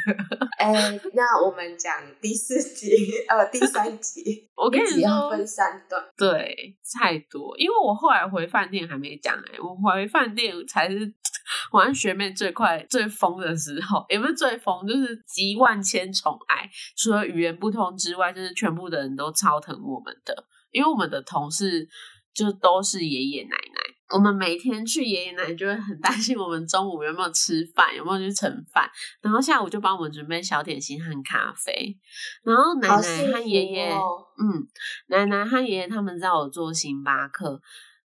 [0.58, 6.04] 哎，那我们讲第四集， 呃，第三集， 我跟你说，要分三段。
[6.15, 11.12] 对，太多，因为我后来回饭店还没讲哎、我回饭店才是
[11.72, 16.69] 我和学妹最快最疯的时候，也不是最疯，就是集万千宠爱。
[16.96, 21.88] 除了语言不通之外，就是全部的人都超疼我们的，因为我们的同事
[22.34, 23.82] 就都是爷爷奶奶。
[24.10, 28.88] 我们每天去爷爷奶奶就会很担心我们中午有没有吃饭，有没有去盛饭，
[29.22, 31.98] 然后下午就帮我们准备小点心和咖啡，
[32.43, 34.67] 然后奶奶和爷爷，哦嗯，
[35.08, 37.60] 奶奶和爷爷他们在我做星巴克，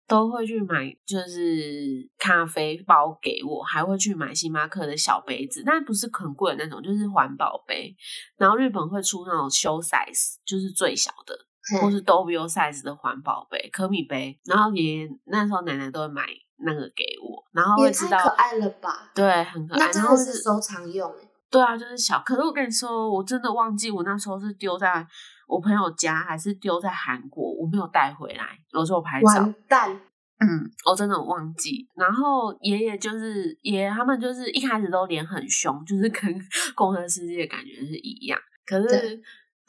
[0.07, 7.95] 都会去买就是咖啡包给我，还会去买星巴克的小杯子，但不是很贵的那种，就是环保杯。
[8.37, 11.37] 然后日本会出那种修 size，就是最小的，
[11.79, 14.39] 或嗯是 W size 的环保杯、可米杯。
[14.45, 16.25] 然后爷爷那时候奶奶都会买
[16.57, 19.11] 那个给我，然后也会知道，太可爱了吧？
[19.13, 19.79] 对，很可爱。
[19.79, 21.27] 那然后是收藏用哎。
[21.49, 22.21] 对啊，就是小。
[22.25, 25.05] 可是我跟你说，我真的忘记我那时候是丢在
[25.47, 28.45] 我朋友家，还是丢在韩国，我没有带回来。
[28.71, 29.91] 我说我拍照，完蛋，
[30.39, 31.85] 嗯，我真的忘记。
[31.93, 36.33] 然后爷爷就是爷爷，他们就是一开始都脸很凶，就是跟
[36.73, 38.39] 共和世界的感觉是一样。
[38.65, 39.21] 可是对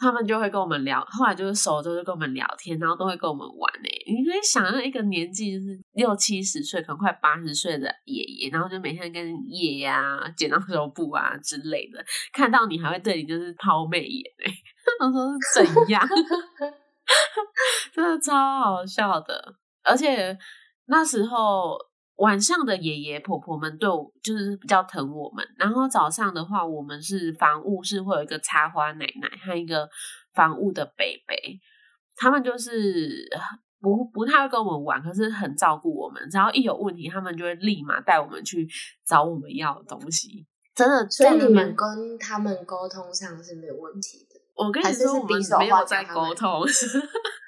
[0.03, 14.53] 他们就会跟我们聊，后来就是熟之后就跟我们聊天，然后都会跟我们玩诶、你可以想象一个年纪就是六七十岁，可能快八十岁的爷爷，然后就每天跟爷爷啊、剪刀手布啊之类的，看到你还会对你就是抛媚眼诶、
[15.07, 16.03] 我说是怎样？
[17.95, 20.37] 真的超好笑的，而且
[20.87, 21.79] 那时候
[22.17, 29.89] 晚上的爷爷婆婆们对我就是比较疼我们，然后早上的话，我们是房务是会有一个插花奶奶和一个
[30.35, 31.59] 房务的北北，
[32.15, 33.29] 他们就是
[33.81, 38.69] 不不太会跟我们玩，可是很照顾我们，只要一有问题，他们就会立马带我们去
[39.05, 40.47] 找我们要的东西。
[40.75, 44.32] 真的，所以在你们跟他们沟通上是没有问题的。
[44.55, 46.63] 我跟你说，我们没有在沟通。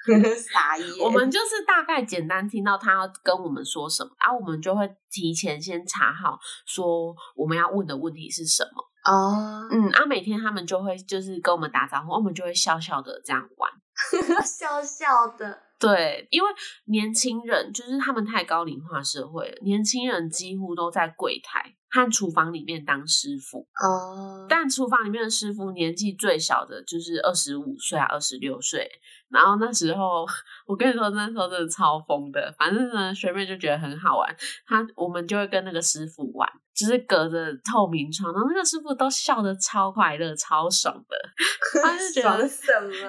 [0.05, 6.37] 傻眼，我们就是大概简单听到他要跟我们说什么，然、后我们就会提前先查好，
[6.67, 8.83] 说我们要问的问题是什么。
[9.11, 13.71] 哦，嗯，啊，每天他们就会就是跟我们打招呼，我们就会笑笑的这样玩。
[14.45, 16.49] 笑笑的，对，因为
[16.85, 23.59] 年轻人就是他们太高龄化社会了，年轻人几乎都在柜台和厨房里面当师傅。
[23.83, 28.89] 哦，但厨房里面的师傅年纪最小的就是二十五岁啊，二十六岁。
[29.27, 30.25] 然后那时候，
[30.67, 32.53] 我跟你说，那时候真的超疯的。
[32.57, 41.17] 反正呢，学妹就觉得很好玩，他我们就会跟那个师傅玩，就是隔着透明窗，然后那个师傅都笑得超快乐、超爽的。
[41.81, 42.47] 他就觉得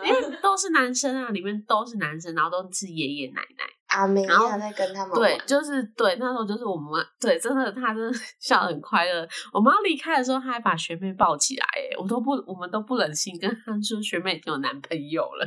[0.06, 0.12] 因？
[0.12, 3.64] 为都是男生啊，里面都是男生，然后都是爷爷奶奶。
[3.88, 9.26] 阿后亚在跟他们对，就是对，那时候就是我们对，真的，他真的笑得很快乐。
[9.52, 15.46] 我们要离开的时候，他还把学妹抱起来，哎，我都不，我们都不忍心跟他说学妹已经有男朋友了。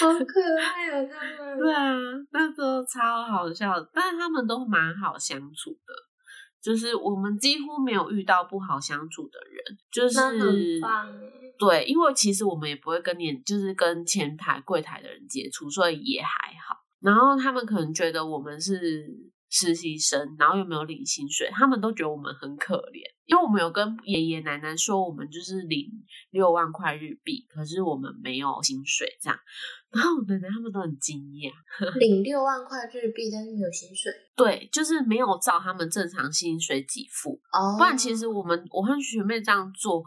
[0.00, 1.58] 好可爱啊，他们。
[1.60, 1.94] 对啊，
[2.32, 5.94] 那时候超好笑，但是他们都蛮好相处的，
[6.62, 16.28] 就是我们几乎没有遇到不好相处的人，就是很棒哎对，因为其实我们也不会跟年，就是跟前台柜台的人接触，所以也还
[16.66, 16.76] 好。
[17.00, 19.06] 然后他们可能觉得我们是
[19.48, 25.86] 实习生，然后又没有领薪水，他们都觉得我们很可怜，因为我们有跟爷爷奶奶说我们就是领
[26.30, 29.38] 六万块日币，可是我们没有薪水这样，
[29.90, 31.50] 然后我奶奶他们都很惊讶，
[31.98, 34.12] 领六万块日币，但是没有薪水。
[34.36, 40.04] 对，就是没有照他们正常薪水给付，哦，不然其实我们我和学妹这样做。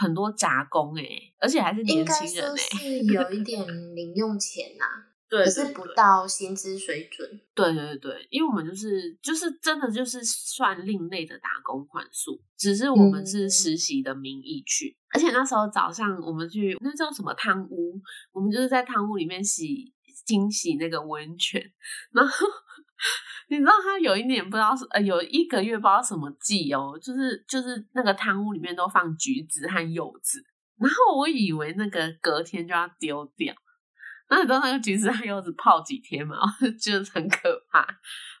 [0.00, 1.02] 很多杂工哎、
[1.40, 4.84] 而且还是年轻人哎、说是有一 点零用钱呐、
[5.28, 7.40] 对可是不到薪资水准。
[7.54, 13.50] 对对对，因为我们就是就是真的就是算另类的打工换宿，只是我们是嗯。
[13.50, 18.00] 实习的名义去，而且那时候早上我们去那叫什么汤屋，
[18.32, 19.92] 我们就是在汤屋里面洗
[20.24, 21.60] 清洗那个温泉，
[22.12, 22.46] 然后
[23.50, 30.42] 你知道他有一年不知道是呃有一个月不知道什么季哦，就是就是那个汤屋里面都放橘子和柚子，
[30.78, 33.54] 然后我以为那个隔天就要丢掉。
[34.30, 36.36] 那你知道那个橘子和柚子泡几天吗？
[36.60, 37.82] 我 就觉得很可怕，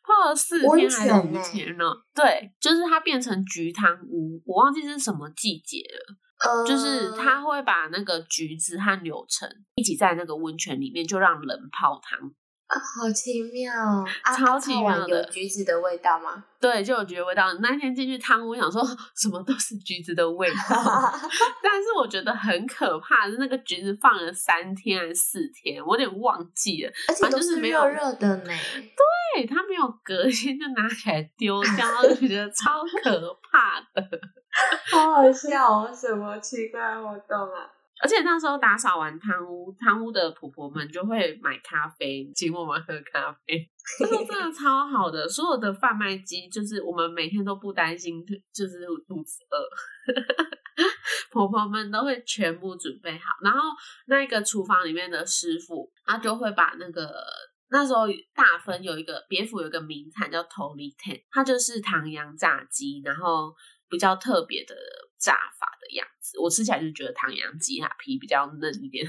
[0.02, 1.84] 泡了四天还是五天呢？
[2.14, 6.16] 对，就是它变成橘汤屋，我忘记是什么季节了。
[6.38, 12.30] 呃，就是他会把那个橘子和柳橙一起在那个温泉里面，就让人泡汤。
[12.68, 14.04] 啊，好奇妙
[14.36, 16.44] 超奇妙的有橘子的味道吗？
[16.60, 17.50] 对，就有橘子味道。
[17.62, 18.82] 那天进去汤屋，想说
[19.16, 20.76] 什么都是橘子的味道，
[21.62, 26.92] 但是我觉得很可怕的是那个橘子放了三天还是四天，我有点忘记了。
[27.08, 28.52] 而且反都是正就是没有热热的呢。
[29.34, 34.06] 对，它没有隔天就拿起来丢掉，然后就觉得超可怕的。
[34.92, 37.70] 好好笑哦，什么奇怪活动啊？
[38.00, 43.68] 而且那时候打扫完汤屋，汤屋的婆婆们就会买咖啡，请我们喝咖啡。
[43.98, 49.58] 真的 超好的，所有的贩卖机就是我们每天都不担心，就是肚子饿，
[51.32, 53.32] 婆婆们都会全部准备好。
[53.42, 53.60] 然后
[54.06, 57.10] 那个厨房里面的师傅，他就会把那个
[57.70, 63.52] 那时候大分有一个别府有一个名产叫头里 ten，它就是唐扬炸鸡，然后
[63.88, 64.74] 比较特别的
[65.18, 66.38] 炸法的样子。
[66.38, 69.06] 我吃起来就觉得唐扬鸡它皮比较嫩一点，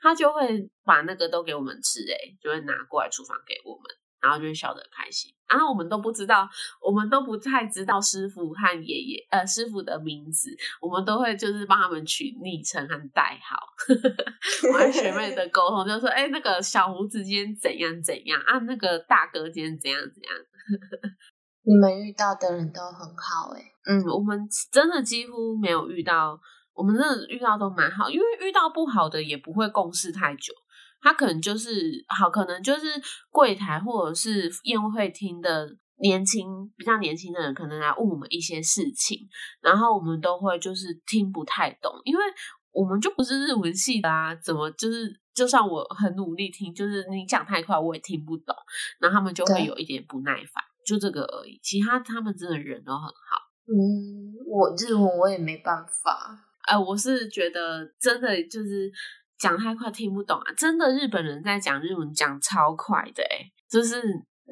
[0.00, 3.84] 他就会把那个都给我们吃、欸，就会拿过来厨房给我们，
[4.20, 5.34] 然后就会笑得很开心。
[5.48, 6.48] 然后我们都不知道，
[6.80, 10.48] 我们都不太知道师傅和爷爷呃师傅的名字，
[10.80, 13.56] 我们都会就是帮他们取昵称和代号。
[14.72, 20.32] 我和学妹的沟通就说，哎、那个小胡子今天怎样怎样啊，那个大哥今天怎样怎样。
[21.64, 26.40] 你们遇到的人都很好哎、嗯，我们真的几乎没有遇到，
[26.74, 30.52] 我们真的遇到都蛮好，因为遇到不好的也不会共事太久。
[31.00, 32.86] 他可能就是好，可能就是
[33.30, 39.18] 柜台或者是宴会厅的年轻比较年轻的人，可能来问我们一些事情，
[39.60, 42.22] 然后我们都会就是听不太懂，因为
[42.70, 48.54] 我们就不是日文系的啊，怎么就是就算我很努力听，就是你讲太快我也听不懂，
[49.00, 51.58] 然后他们就会有一点不耐烦，就这个而已。
[51.62, 53.50] 其他他们真的人都很好。
[53.66, 56.38] 嗯，我日文我也没办法。
[56.68, 58.90] 呃，我是觉得真的就是
[59.38, 60.52] 讲太快听不懂啊！
[60.56, 64.00] 真的日本人在讲日文讲超快的、欸，就是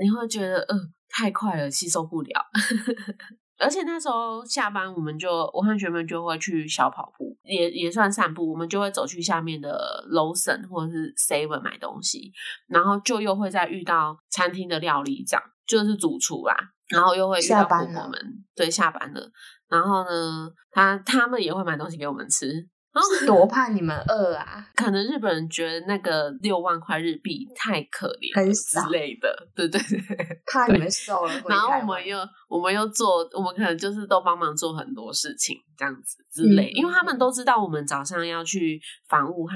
[0.00, 0.76] 你会觉得呃
[1.08, 2.46] 太快了，吸收不了。
[3.58, 8.50] 而且那时候下班，我们就我和学妹就会去小跑步，也也算散步。
[8.50, 12.32] 我们就会走去下面的 Lawson 或者是 Seven 买东西，
[12.66, 16.54] 然后就又会再遇到餐厅的料理长，就是主厨啦，
[16.88, 18.20] 然后又会遇到婆下班了婆们，
[18.56, 19.30] 对，下班了。
[19.68, 22.46] 然后呢，他他们也会买东西给我们吃。
[22.92, 24.66] 然后是多怕你们饿啊！
[24.74, 30.26] 可能日本人觉得那个六万块日币太可怜了很少之类的，对对对。
[30.52, 39.54] 怕你们瘦了回然后我们又我们又做，我们可能就是都帮忙做很多事情这样子之类，嗯因为他们都知道我们早上要去房屋和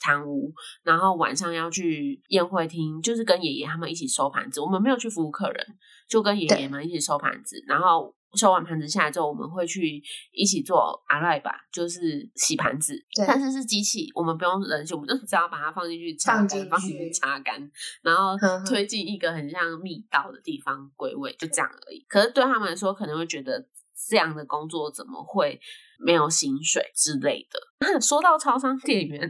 [0.00, 4.60] 堂屋，然后晚上要去宴会厅，就是跟爷爷他们一起收盘子。
[4.60, 5.66] 我们没有去服务客人，
[6.08, 8.14] 就跟爷爷对们一起收盘子，然后。
[8.34, 12.94] 收完盘子下来之后，我们会去一起做阿赖吧，就是洗盘子。
[13.14, 17.70] 对但是是机器，我们不用人洗，我们就只要把它放进去擦干，放进去去擦干，
[18.02, 22.04] 然后推进一个很像密道的地方归位，就这样而已。
[22.08, 23.66] 可是对他们来说，可能会觉得
[24.08, 25.60] 这样的工作怎么会
[25.98, 27.60] 没有薪水之类的。
[28.00, 29.28] 说到超商店员，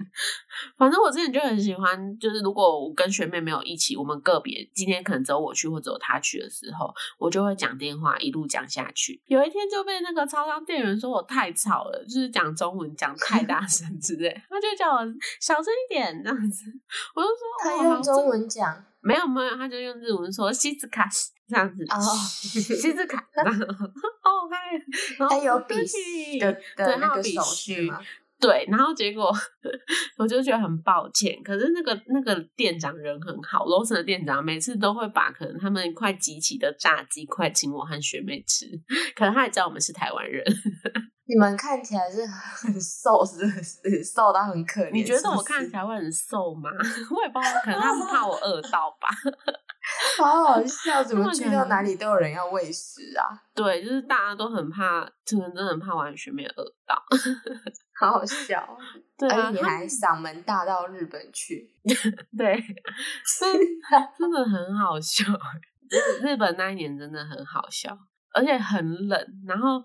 [0.76, 9.22] 反正我之前就很喜欢，就是如果我跟学妹没有一起，我们个别今天可能只有我去或只有她去的时候，我就会讲电话一路讲下去。
[9.26, 14.98] 有一天就被那个超商店员说我太吵了，就是讲中文讲太大 声之类，他就叫我
[15.40, 16.64] 小声一点这样子。
[17.14, 21.08] 我就说他用中文讲没有没有，他就用日文说西子卡
[21.48, 24.56] 这样子，哦西子卡，然后哦嗨，
[25.18, 28.00] 然后还有比对不起的对的那个手还有比势虚吗？
[28.40, 29.32] 对，然后结果
[30.18, 38.66] 我就觉得很抱歉，可是那个那个店长人很好，罗森的店长每次都会把可能他们快集齐的炸鸡块请我和学妹吃，
[39.14, 40.44] 可能他也知道我们是台湾人。
[41.24, 44.90] 你们看起来是很瘦，是不是瘦到很可怜？
[44.90, 46.68] 你觉得我看起来会很瘦吗？
[47.14, 49.08] 我也不知道，可能他们怕我饿到吧。
[50.16, 53.42] 好好笑，怎么去到哪里都有人要喂食啊？
[53.54, 57.02] 对，就是大家都很怕，真的真的很怕完全没有饿到。
[57.98, 58.78] 好好笑，
[59.18, 61.68] 对啊，而且你还嗓门大到日本去，
[62.38, 62.54] 对，
[63.40, 63.52] 真
[64.18, 65.24] 真的很好笑。
[65.88, 67.96] 日日本那一年真的很好笑，
[68.34, 69.26] 而且很冷。
[69.46, 69.82] 然后，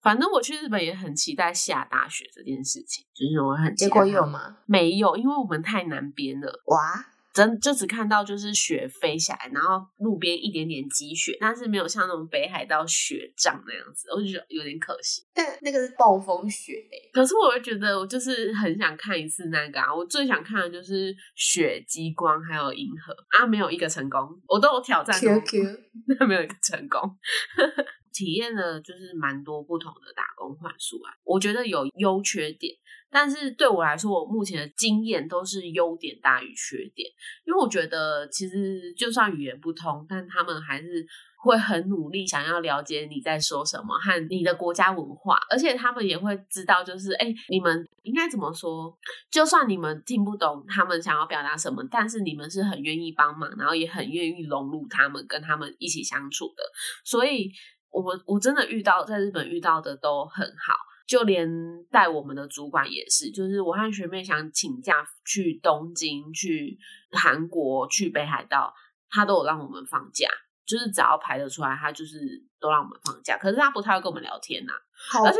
[0.00, 4.56] 反正我去日本也很期待下大雪这件事情，就是我很期待结果有吗？
[4.66, 15.22] 没有，因为我们太南边了，哇，真就只看到就是雪飞下来，然后路边一点点积雪，但是没有像那种北海道雪仗那样子，我就觉得有点可惜。
[15.32, 19.94] 但那个是暴风雪欸可是我又觉得，我就是很想看一次那个啊！
[19.94, 25.42] 我最想看的就是雪、极光还有银河啊，没有一个成功，我都有挑战过
[26.18, 27.00] 那 没有一个成功。
[28.12, 32.74] 体验了就是蛮多不同的打工换宿啊，我觉得有优缺点，
[33.10, 37.08] 但是对我来说，我目前的经验都是优点大于缺点，
[37.44, 41.06] 因为我觉得其实就算语言不通，但他们还是
[41.42, 48.94] 会很努力想要了解你在说什么和你的国家文化，而且他们也会知道，就是哎，你们应该怎么说？
[49.30, 56.62] 就算你们听不懂他们想要表达什么，但是你们是很愿意帮忙，然后也很愿意融入他们，跟他们一起相处的。
[57.04, 57.50] 所以
[57.90, 60.74] 我我真的遇到在日本遇到的都很好。
[61.06, 61.50] 就连
[61.90, 66.78] 带我们的主管也是，就是我和学妹想请假去东京、去
[67.10, 68.72] 韩国、去北海道，
[69.08, 70.28] 他都有让我们放假，
[70.64, 73.36] 就是只要排得出来，他就是都让我们放假。
[73.36, 74.72] 可是他不太会跟我们聊天呐、
[75.10, 75.32] 好棒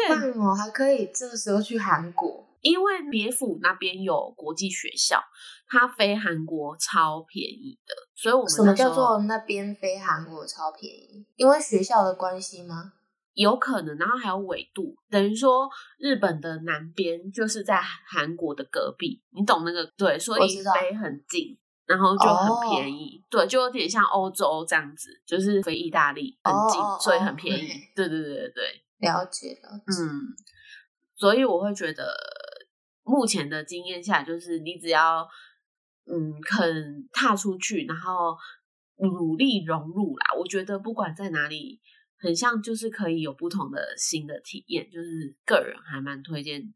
[0.43, 2.50] 哦，还可以这个时候去韩国。
[2.61, 5.23] 因为别府那边有国际学校，
[5.69, 11.27] 它飞韩国超便宜的，所以我们什么叫做那边飞韩国超便宜？
[11.37, 12.93] 因为学校的关系吗？
[13.35, 21.57] 有可能，然后还有纬度，等于说日本的南边就是在韩国的隔壁，你懂那个对，所以飞很近，
[21.87, 30.03] 然后就很哦便宜，对，就有点像欧洲这样子，就是飞意大利很近，所以哦很便宜，嘿对对对对对，了解了解。
[30.03, 30.35] 嗯，
[31.17, 32.13] 所以我会觉得
[33.11, 35.29] 目前的经验下，就是你只要
[36.07, 38.37] 嗯肯踏出去，然后
[38.97, 41.81] 努力融入啦，我觉得不管在哪里，
[42.19, 46.73] 很像就是可以有不同的新的体验，就是个人还蛮推荐。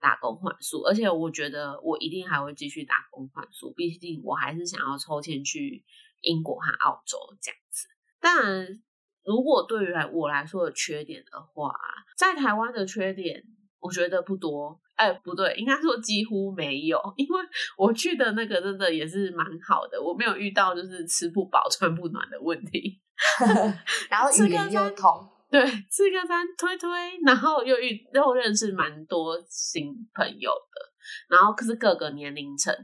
[0.00, 5.84] 打工换宿，而且我觉得我一定还会继续打工换宿，毕竟我还是想要抽签去
[6.20, 7.88] 英国和澳洲这样子。
[8.20, 8.80] 当然，
[9.24, 11.74] 如果对于来我来说的缺点的话，
[12.16, 13.42] 在台湾的缺点，
[13.80, 14.78] 我觉得不多。
[14.94, 17.40] 哎，不对，应该说几乎没有，因为
[17.76, 23.00] 我去的那个真的也是蛮好的，我没有遇到就是吃不饱 穿不暖的问题。
[24.10, 25.06] 然后语言又通，
[25.50, 26.90] 对，吃个餐推推，
[27.24, 32.74] 然后又遇又认识蛮多新朋友的，然后可是各个年龄层，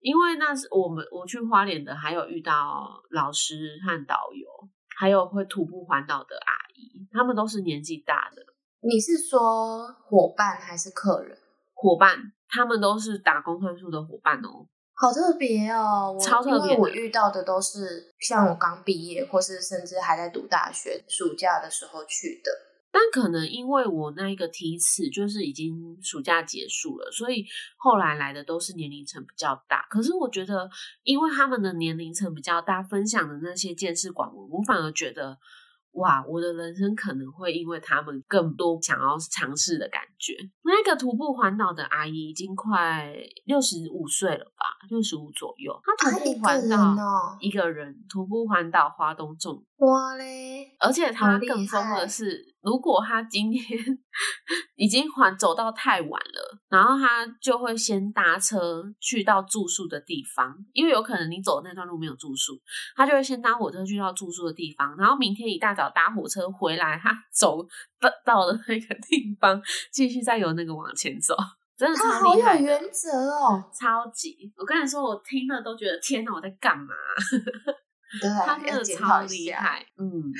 [0.00, 4.48] 因为那是我们我去花莲的，还有遇到老师和导游，
[4.98, 8.42] 还有会徒步环岛的阿姨，他们都是年纪大的
[8.82, 11.36] 你是说伙伴还是客人？
[11.74, 14.66] 伙伴，他们都是打工换宿的伙伴哦。
[14.94, 22.50] 好特别哦，我超特别我遇到的都是像我刚毕业，或是甚至还在读大学暑假的时候去的。
[22.92, 27.44] 但可能因为我那一个梯次就是已经暑假结束了，所以
[27.76, 29.86] 后来来的都是年龄层比较大。
[29.88, 30.68] 可是我觉得，
[31.04, 35.38] 因为他们的年龄层比较大，分享的那些见识广文，我反而觉得，
[35.92, 40.34] 哇，我的人生可能会因为他们更多想要尝试的感觉。
[40.62, 43.12] 那个徒步环岛的阿姨已经快
[43.44, 47.36] 六十五岁了吧，六十五左右，她徒步环岛、哦。
[47.40, 53.62] 一个人徒步环岛花东纵哇嘞，而且她更疯的是，如果他今天
[54.76, 62.60] 已经还走到太晚了，然后他就会先搭车去到住宿的地方，因为有可能你走的那段路没有住宿，
[62.94, 67.62] 他就会先搭火车去到住宿的地方，然后明天一大早搭火车回来，他走
[68.00, 69.60] 到到了那个地方，
[69.92, 71.34] 继续再由那个往前走，
[71.76, 72.62] 真的他好有超厉害的。
[72.62, 73.64] 原则哦。
[73.72, 76.94] 超级，我跟你说，我听了都觉得天哪，我在干嘛？
[78.20, 79.22] 对，他真的超。
[79.22, 80.32] 厉害， 嗯。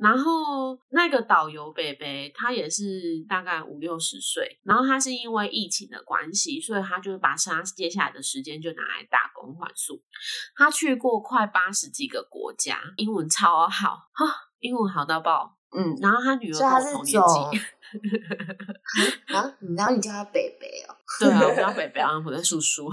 [0.00, 10.02] 然后那个导游北北，他也是大概五六十岁，然后他是因为疫情的关系，所以他就把他接下来的时间就拿来打工换宿。
[10.56, 14.24] 他去过快八十几个国家，英文超好哈，
[14.60, 15.58] 英文好到爆。
[15.72, 17.58] 嗯，然后他女儿跟同年走纪，
[19.32, 22.90] 啊，然后你叫他北北哦，对啊，我叫北北，我叫叔叔。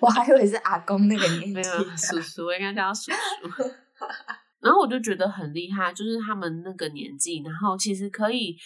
[0.00, 1.52] 我还以为是阿公那个年纪。
[1.52, 3.70] 没有叔叔，我应该叫他叔叔。
[4.64, 8.56] 然后我就觉得很厉害，就是他们那个年纪，然后其实可以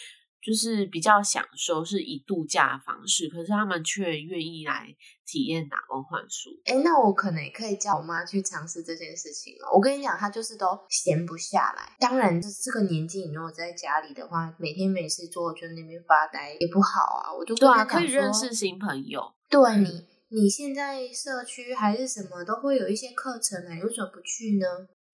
[0.41, 4.87] 就是比较享受，是以度假的方式，可是他们却愿意来
[5.25, 6.49] 体验打工换宿。
[6.63, 9.75] 哎，那我可能也可以叫我妈去尝试这件事情哦。
[9.75, 11.93] 我跟你讲，她就是都闲不下来。
[11.99, 17.33] 当然，这这个年纪，你如果在家里的话，每天没事做，就那边发呆也不好啊。
[17.37, 19.33] 我就对啊，可以认识新朋友。
[19.49, 24.65] 对你，你现在社区还是什么都会有一些课程啊，你为什么不去呢？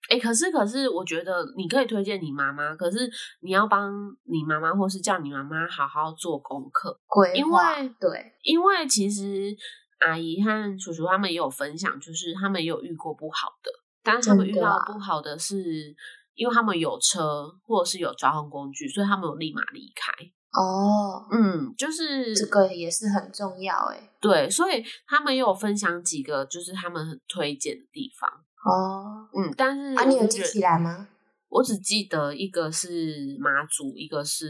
[0.10, 3.10] 哎，可是可是，我觉得你可以推荐你妈妈，可是
[3.42, 3.92] 你要帮
[4.26, 7.00] 你妈妈，或是叫你妈妈好好做功课，
[7.34, 7.62] 因为
[8.00, 9.56] 对，因为其实
[10.00, 13.72] 阿姨和叔叔他们也有分享，就是他们也有遇过不好的，
[14.04, 15.96] 但是他们遇到不好的是，
[16.36, 20.12] 因为他们有车或者是有交通工具，所以他们有立马离开。
[20.58, 28.30] 哦，嗯，就是这个也是很重要，哎，对，所以他们也有分享几个，就是他们很推荐的地方。
[28.64, 31.08] 哦，嗯，但是啊，你有记起来吗？
[31.50, 34.48] 我只记得一个是马祖，一个是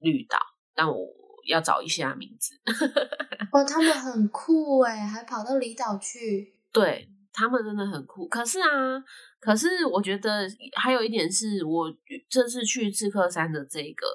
[0.00, 0.38] 绿岛，
[0.74, 0.96] 但我
[1.46, 2.54] 要找一下名字。
[3.52, 6.54] 哇，他们很酷哎，还跑到离岛去。
[6.72, 8.28] 对他们真的很酷。
[8.28, 9.02] 可是啊，
[9.40, 10.46] 可是我觉得
[10.76, 11.92] 还有一点是我
[12.28, 14.06] 这次去刺客山的这个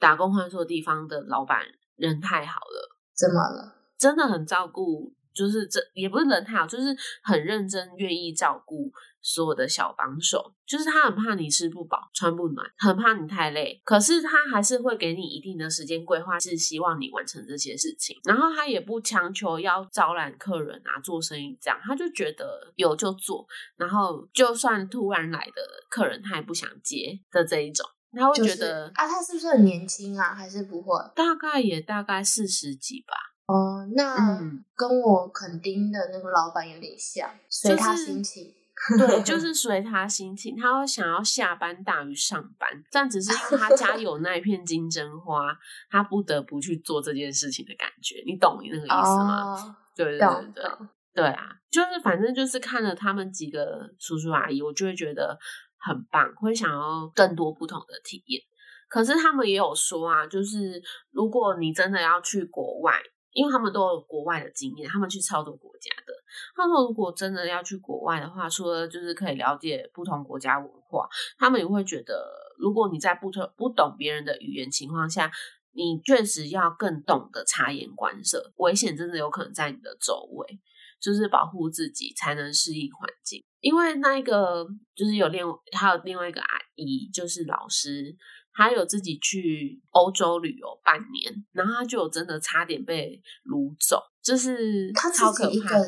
[0.00, 2.96] 打工换宿的地方的老板人太好了。
[3.14, 3.76] 怎么了？
[3.96, 5.14] 真的很照顾。
[5.32, 8.92] 就是这也不是人太好，就是很认真，愿意照顾
[9.22, 10.52] 所有的小帮手。
[10.66, 18.18] 就是他很怕你吃不饱、穿不暖，很怕你太累，可是他还是会给你一定的时间规划，是希望你完成这些事情。
[18.24, 23.46] 然后他也不强求要招揽客人啊，做生意这样，他就觉得有就做。
[23.76, 30.34] 然后就算突然来的客人，他也不想接的这一种，他会觉得啊，他是不是很年轻啊？
[30.34, 30.98] 还是不会？
[31.14, 33.14] 大概也大概四十几吧。
[33.46, 34.38] 哦，那
[34.76, 38.54] 跟我肯定的那个老板有点像，随他心情。
[38.96, 45.54] 对，就 是随他心情，他会想要下班大于上班，但只是因为他家有那一片金针花，
[45.90, 49.76] 他不得不去做这件事情的感觉，你懂那个意思吗？
[49.94, 50.64] 对对对对
[51.12, 55.38] 对啊，就是反正就是看了他们几个叔叔阿姨，我就会觉得
[55.80, 58.42] 很棒，会想要更多不同的体验。
[58.88, 63.00] 可是他们也有说啊，就是如果你真的要去国外。
[63.32, 66.12] 因为他们都有国外的经验，他们去超多国家的。
[66.52, 71.08] 他们如果真的要去国外的话，除了就是可以了解不同国家文化，
[71.38, 72.28] 他们也会觉得，
[72.58, 75.30] 如果你在不同不懂别人的语言情况下，
[75.70, 78.52] 你确实要更懂得察言观色。
[78.56, 80.58] 危险真的有可能在你的周围，
[81.00, 83.44] 就是保护自己才能适应环境。
[83.60, 85.44] 因为那一个就是有另
[85.76, 88.16] 还有另外一个阿姨，就是老师。
[88.52, 95.78] 她有自己去欧洲旅游半年，然后她就有真的差点被掳走，就是她超可怕。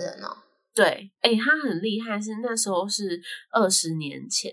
[0.72, 3.20] 对，哎，她很厉害，是那时候是
[3.50, 4.52] 二十年前。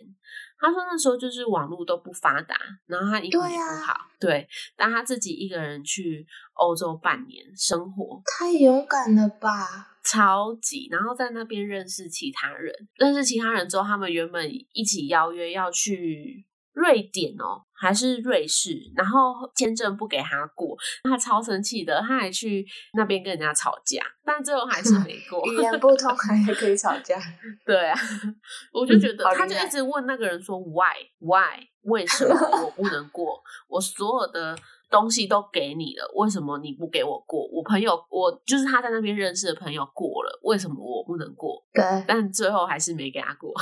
[0.60, 2.56] 他说那时候就是网络都不发达，
[2.86, 10.88] 然后他英语不好，对，但他自己一个人去欧洲半年生活，太勇敢了吧，超级。
[10.92, 16.46] 然后在那边认识其他人，认识其他人之后，他们原本一起邀约要去。
[16.72, 25.42] 瑞典哦，还是瑞士，然后签证不给他过，他超生气的，他还去那边跟人家吵架，但最后还是没过。
[25.52, 27.18] 语言不通还可以吵架？
[27.66, 27.98] 对啊，
[28.74, 31.08] 我就觉得他就一直问那个人说：“Why?
[31.20, 31.68] Why?
[31.84, 33.42] 为什么我不能过？
[33.70, 34.58] 我所有的
[34.90, 37.48] 东西都给你了，为什么你不给我过？
[37.48, 41.64] 我朋友，我就是他在那边认识的朋友过了，为什么我不能过？
[41.74, 43.54] 对，但最后还是没给他过。”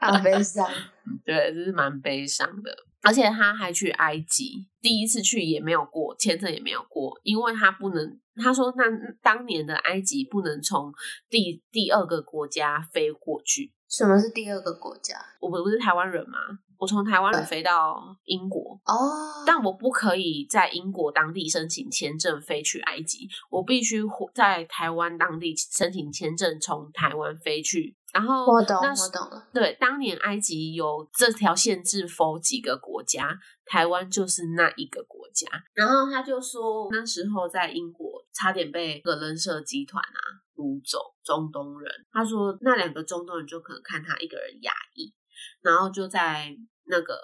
[0.00, 0.68] 好悲伤，
[1.24, 2.70] 对，这是蛮悲伤的。
[3.02, 8.18] 而且他还去埃及，第一次去也没有过签证，也没有过，因为他不能。
[8.36, 8.84] 他说，那
[9.22, 10.90] 当年的埃及不能从
[11.28, 13.72] 第第二个国家飞过去。
[13.88, 15.16] 什么是第二个国家？
[15.40, 16.38] 我们不是台湾人吗？
[16.78, 24.02] 我从台湾人飞到英国哦，但我不可以在英国当地申请签证飞去埃及，我必须
[24.34, 27.94] 在台湾当地申请签证从台湾飞去。
[28.12, 29.48] 然后我懂，我懂了。
[29.52, 35.46] 对，当年埃及有这条限制，否几个国家，台湾就是那一个国家。
[35.74, 40.20] 然后他就说，那时候在英国差点被个人社集团啊
[40.56, 41.90] 掳走中东人。
[42.12, 45.14] 他说那两个中东人就可能看他一个人压抑，
[45.62, 47.14] 然后就在那个。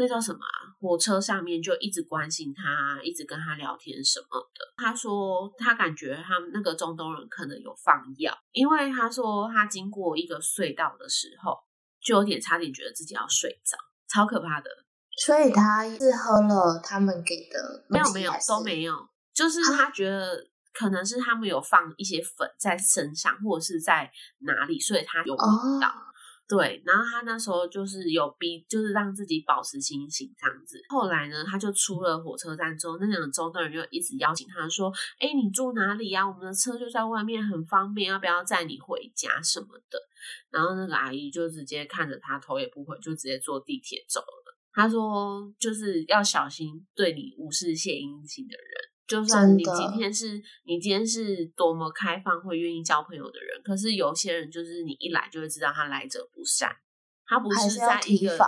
[0.00, 0.40] 那叫什么？
[0.80, 4.64] 火车上面就一直关心他，一直跟他聊天什么的。
[4.78, 11.54] 他说他感觉他们那个中东人可能有放药，因为他说他经过一个隧道的时候，
[12.02, 13.76] 就有点差点觉得自己要睡着，
[14.08, 14.70] 超可怕的。
[15.22, 17.84] 所以他是喝了他们给的？
[17.90, 18.94] 没有没有都没有。
[19.34, 25.92] 就是他觉得可能是他们有放一些粉在身上，或者是在哪里，所以他有闻到。
[26.50, 30.82] 对，然后他那时候就是有逼，就是让自己保持清醒这样子。
[30.88, 34.92] 后来呢，他就出了火车站之后，那两个中东人就一直邀请他说
[35.22, 36.28] ：“哎，你住哪里呀？
[36.28, 39.96] 我们的车就在外面，很方便，要不要载你回家什么的？”
[40.50, 44.58] 然后那个阿姨就直接看着他，头也不回，就直接坐地铁走了。
[44.72, 56.70] 他说：“就是要小心对你无事献殷勤的人。”就算你今天是你今天是多么开放会愿意交朋友的人，可是有些人就是你一来就会知道他来者不善，
[57.26, 58.38] 他不是在一个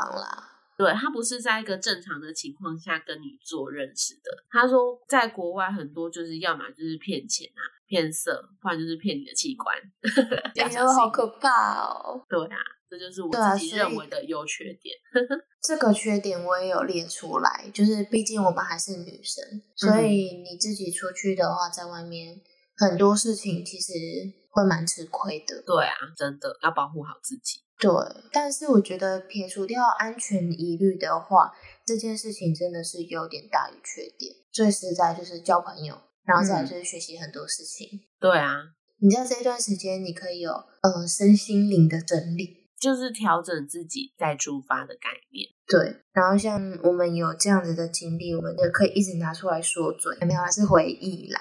[0.82, 4.44] 对他不是在一个正常的情况下跟你做认识的。
[4.50, 9.76] 他说，在国外很多就是要么就是骗钱啊、骗色，不然就是骗你的器官。
[10.56, 12.24] 哎呦，好可怕哦！
[12.28, 12.56] 对啊。
[12.92, 14.94] 这就是我自己认为的优缺点。
[15.62, 19.42] 这个缺点我也有列出来，就是毕竟我们还是女生，
[19.74, 22.38] 所以你自己出去的话，在外面
[22.76, 23.92] 很多事情其实
[24.50, 25.62] 会蛮吃亏的。
[25.62, 27.60] 对啊，真的要保护好自己。
[27.78, 27.90] 对，
[28.32, 31.52] 但是我觉得撇除掉安全疑虑的话，
[31.84, 34.34] 这件事情真的是优点大于缺点。
[34.50, 38.00] 最实在就是交朋友，然后再就是学习很多事情。
[38.20, 38.58] 对啊，
[39.00, 42.60] 你在这一段时间你可以有呃身心灵的整理。
[42.82, 45.48] 就是调整自己再出发的概念。
[45.68, 51.40] 对，然后像我们有这样子的经历，我们就可以一直拿出来说嘴，没有，还是回忆啦。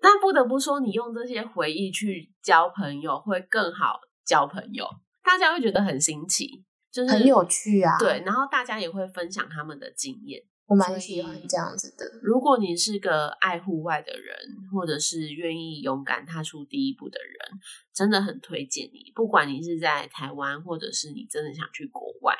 [0.00, 4.86] 但不得不说，你用这些回忆去交朋友，会更好交朋友。
[5.22, 7.98] 大家会觉得很新奇，就是很有趣啊。
[7.98, 10.42] 对，然后大家也会分享他们的经验。
[10.66, 12.04] 我蛮喜欢这样子的。
[12.22, 14.36] 如果你是个爱户外的人，
[14.72, 17.58] 或者是愿意勇敢踏出第一步的人，
[17.92, 19.10] 真的很推荐你。
[19.12, 22.36] 不管你是在台湾，或者是你真的想去国外，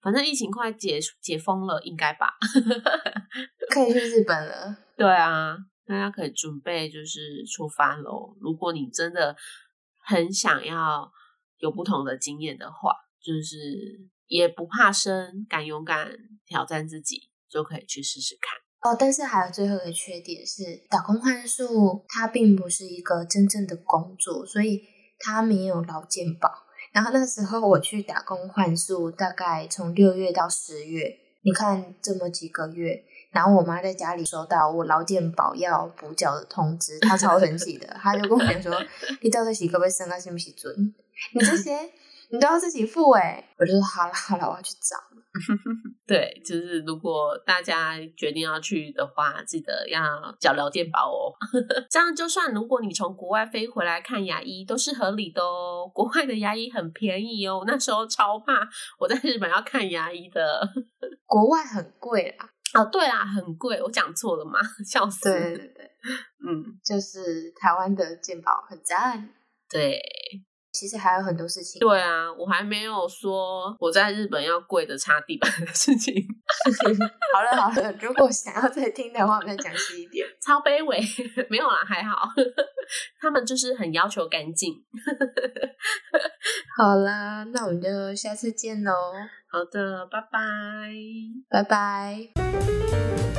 [0.00, 2.32] 反正疫情快解解封了，应该吧？
[3.68, 4.74] 可以去日本了。
[4.96, 5.54] 对啊，
[5.86, 8.34] 大家可以准备就是出发喽。
[8.40, 9.36] 如果你真的
[9.98, 11.12] 很想要
[11.64, 13.56] 有不同的经验的话，就是
[14.26, 16.12] 也不怕生，敢勇敢
[16.46, 17.30] 挑战自己。
[17.46, 18.58] 就可以去试试看
[18.90, 24.82] 哦，但是还有最后一个缺点是，打工换宿它并不是一个真正的工作，所以
[25.20, 26.50] 它没有劳健保。
[26.92, 38.74] 然后那时候我去打工换宿，大概从六月到十月，你看这么几个月，然后我妈在家里收到我劳健保要补缴的通知，她超生气的，她就跟我讲说
[39.22, 40.18] ：“你到底洗可不可以生啊？
[40.18, 40.92] 是不是准？
[41.34, 41.78] 你这些
[42.30, 44.96] 你都要自己付哎。”我就说：“好了好了，我要去找。
[46.06, 50.00] ”对，就是如果大家决定要去的话，记得要
[50.38, 51.32] 缴劳健保哦。
[51.90, 55.90] 这样就算如果你从国外飞回来看牙医，都是合理的哦。
[55.92, 60.68] 国外的牙医很便宜哦，那时候超怕我在日本要看牙医的。
[61.26, 64.60] 国外很贵啊，哦，对啦，很贵，我讲错了嘛？
[64.86, 65.32] 笑死。
[65.32, 65.90] 对对对，
[66.46, 69.30] 嗯，就是台湾的健保很赞。
[69.68, 70.00] 对。
[70.74, 71.78] 其实还有很多事情。
[71.80, 76.12] 对啊，我还没有说我在日本要跪着擦地板的事情。
[77.32, 80.26] 好了好了，如果想要再听的话，我再讲细一点。
[80.44, 81.00] 超卑微，
[81.48, 82.28] 没有啦，还好。
[83.20, 84.74] 他们就是很要求干净。
[86.76, 88.92] 好啦，那我们就下次见喽。
[89.50, 90.90] 好的，拜拜，
[91.48, 93.33] 拜拜。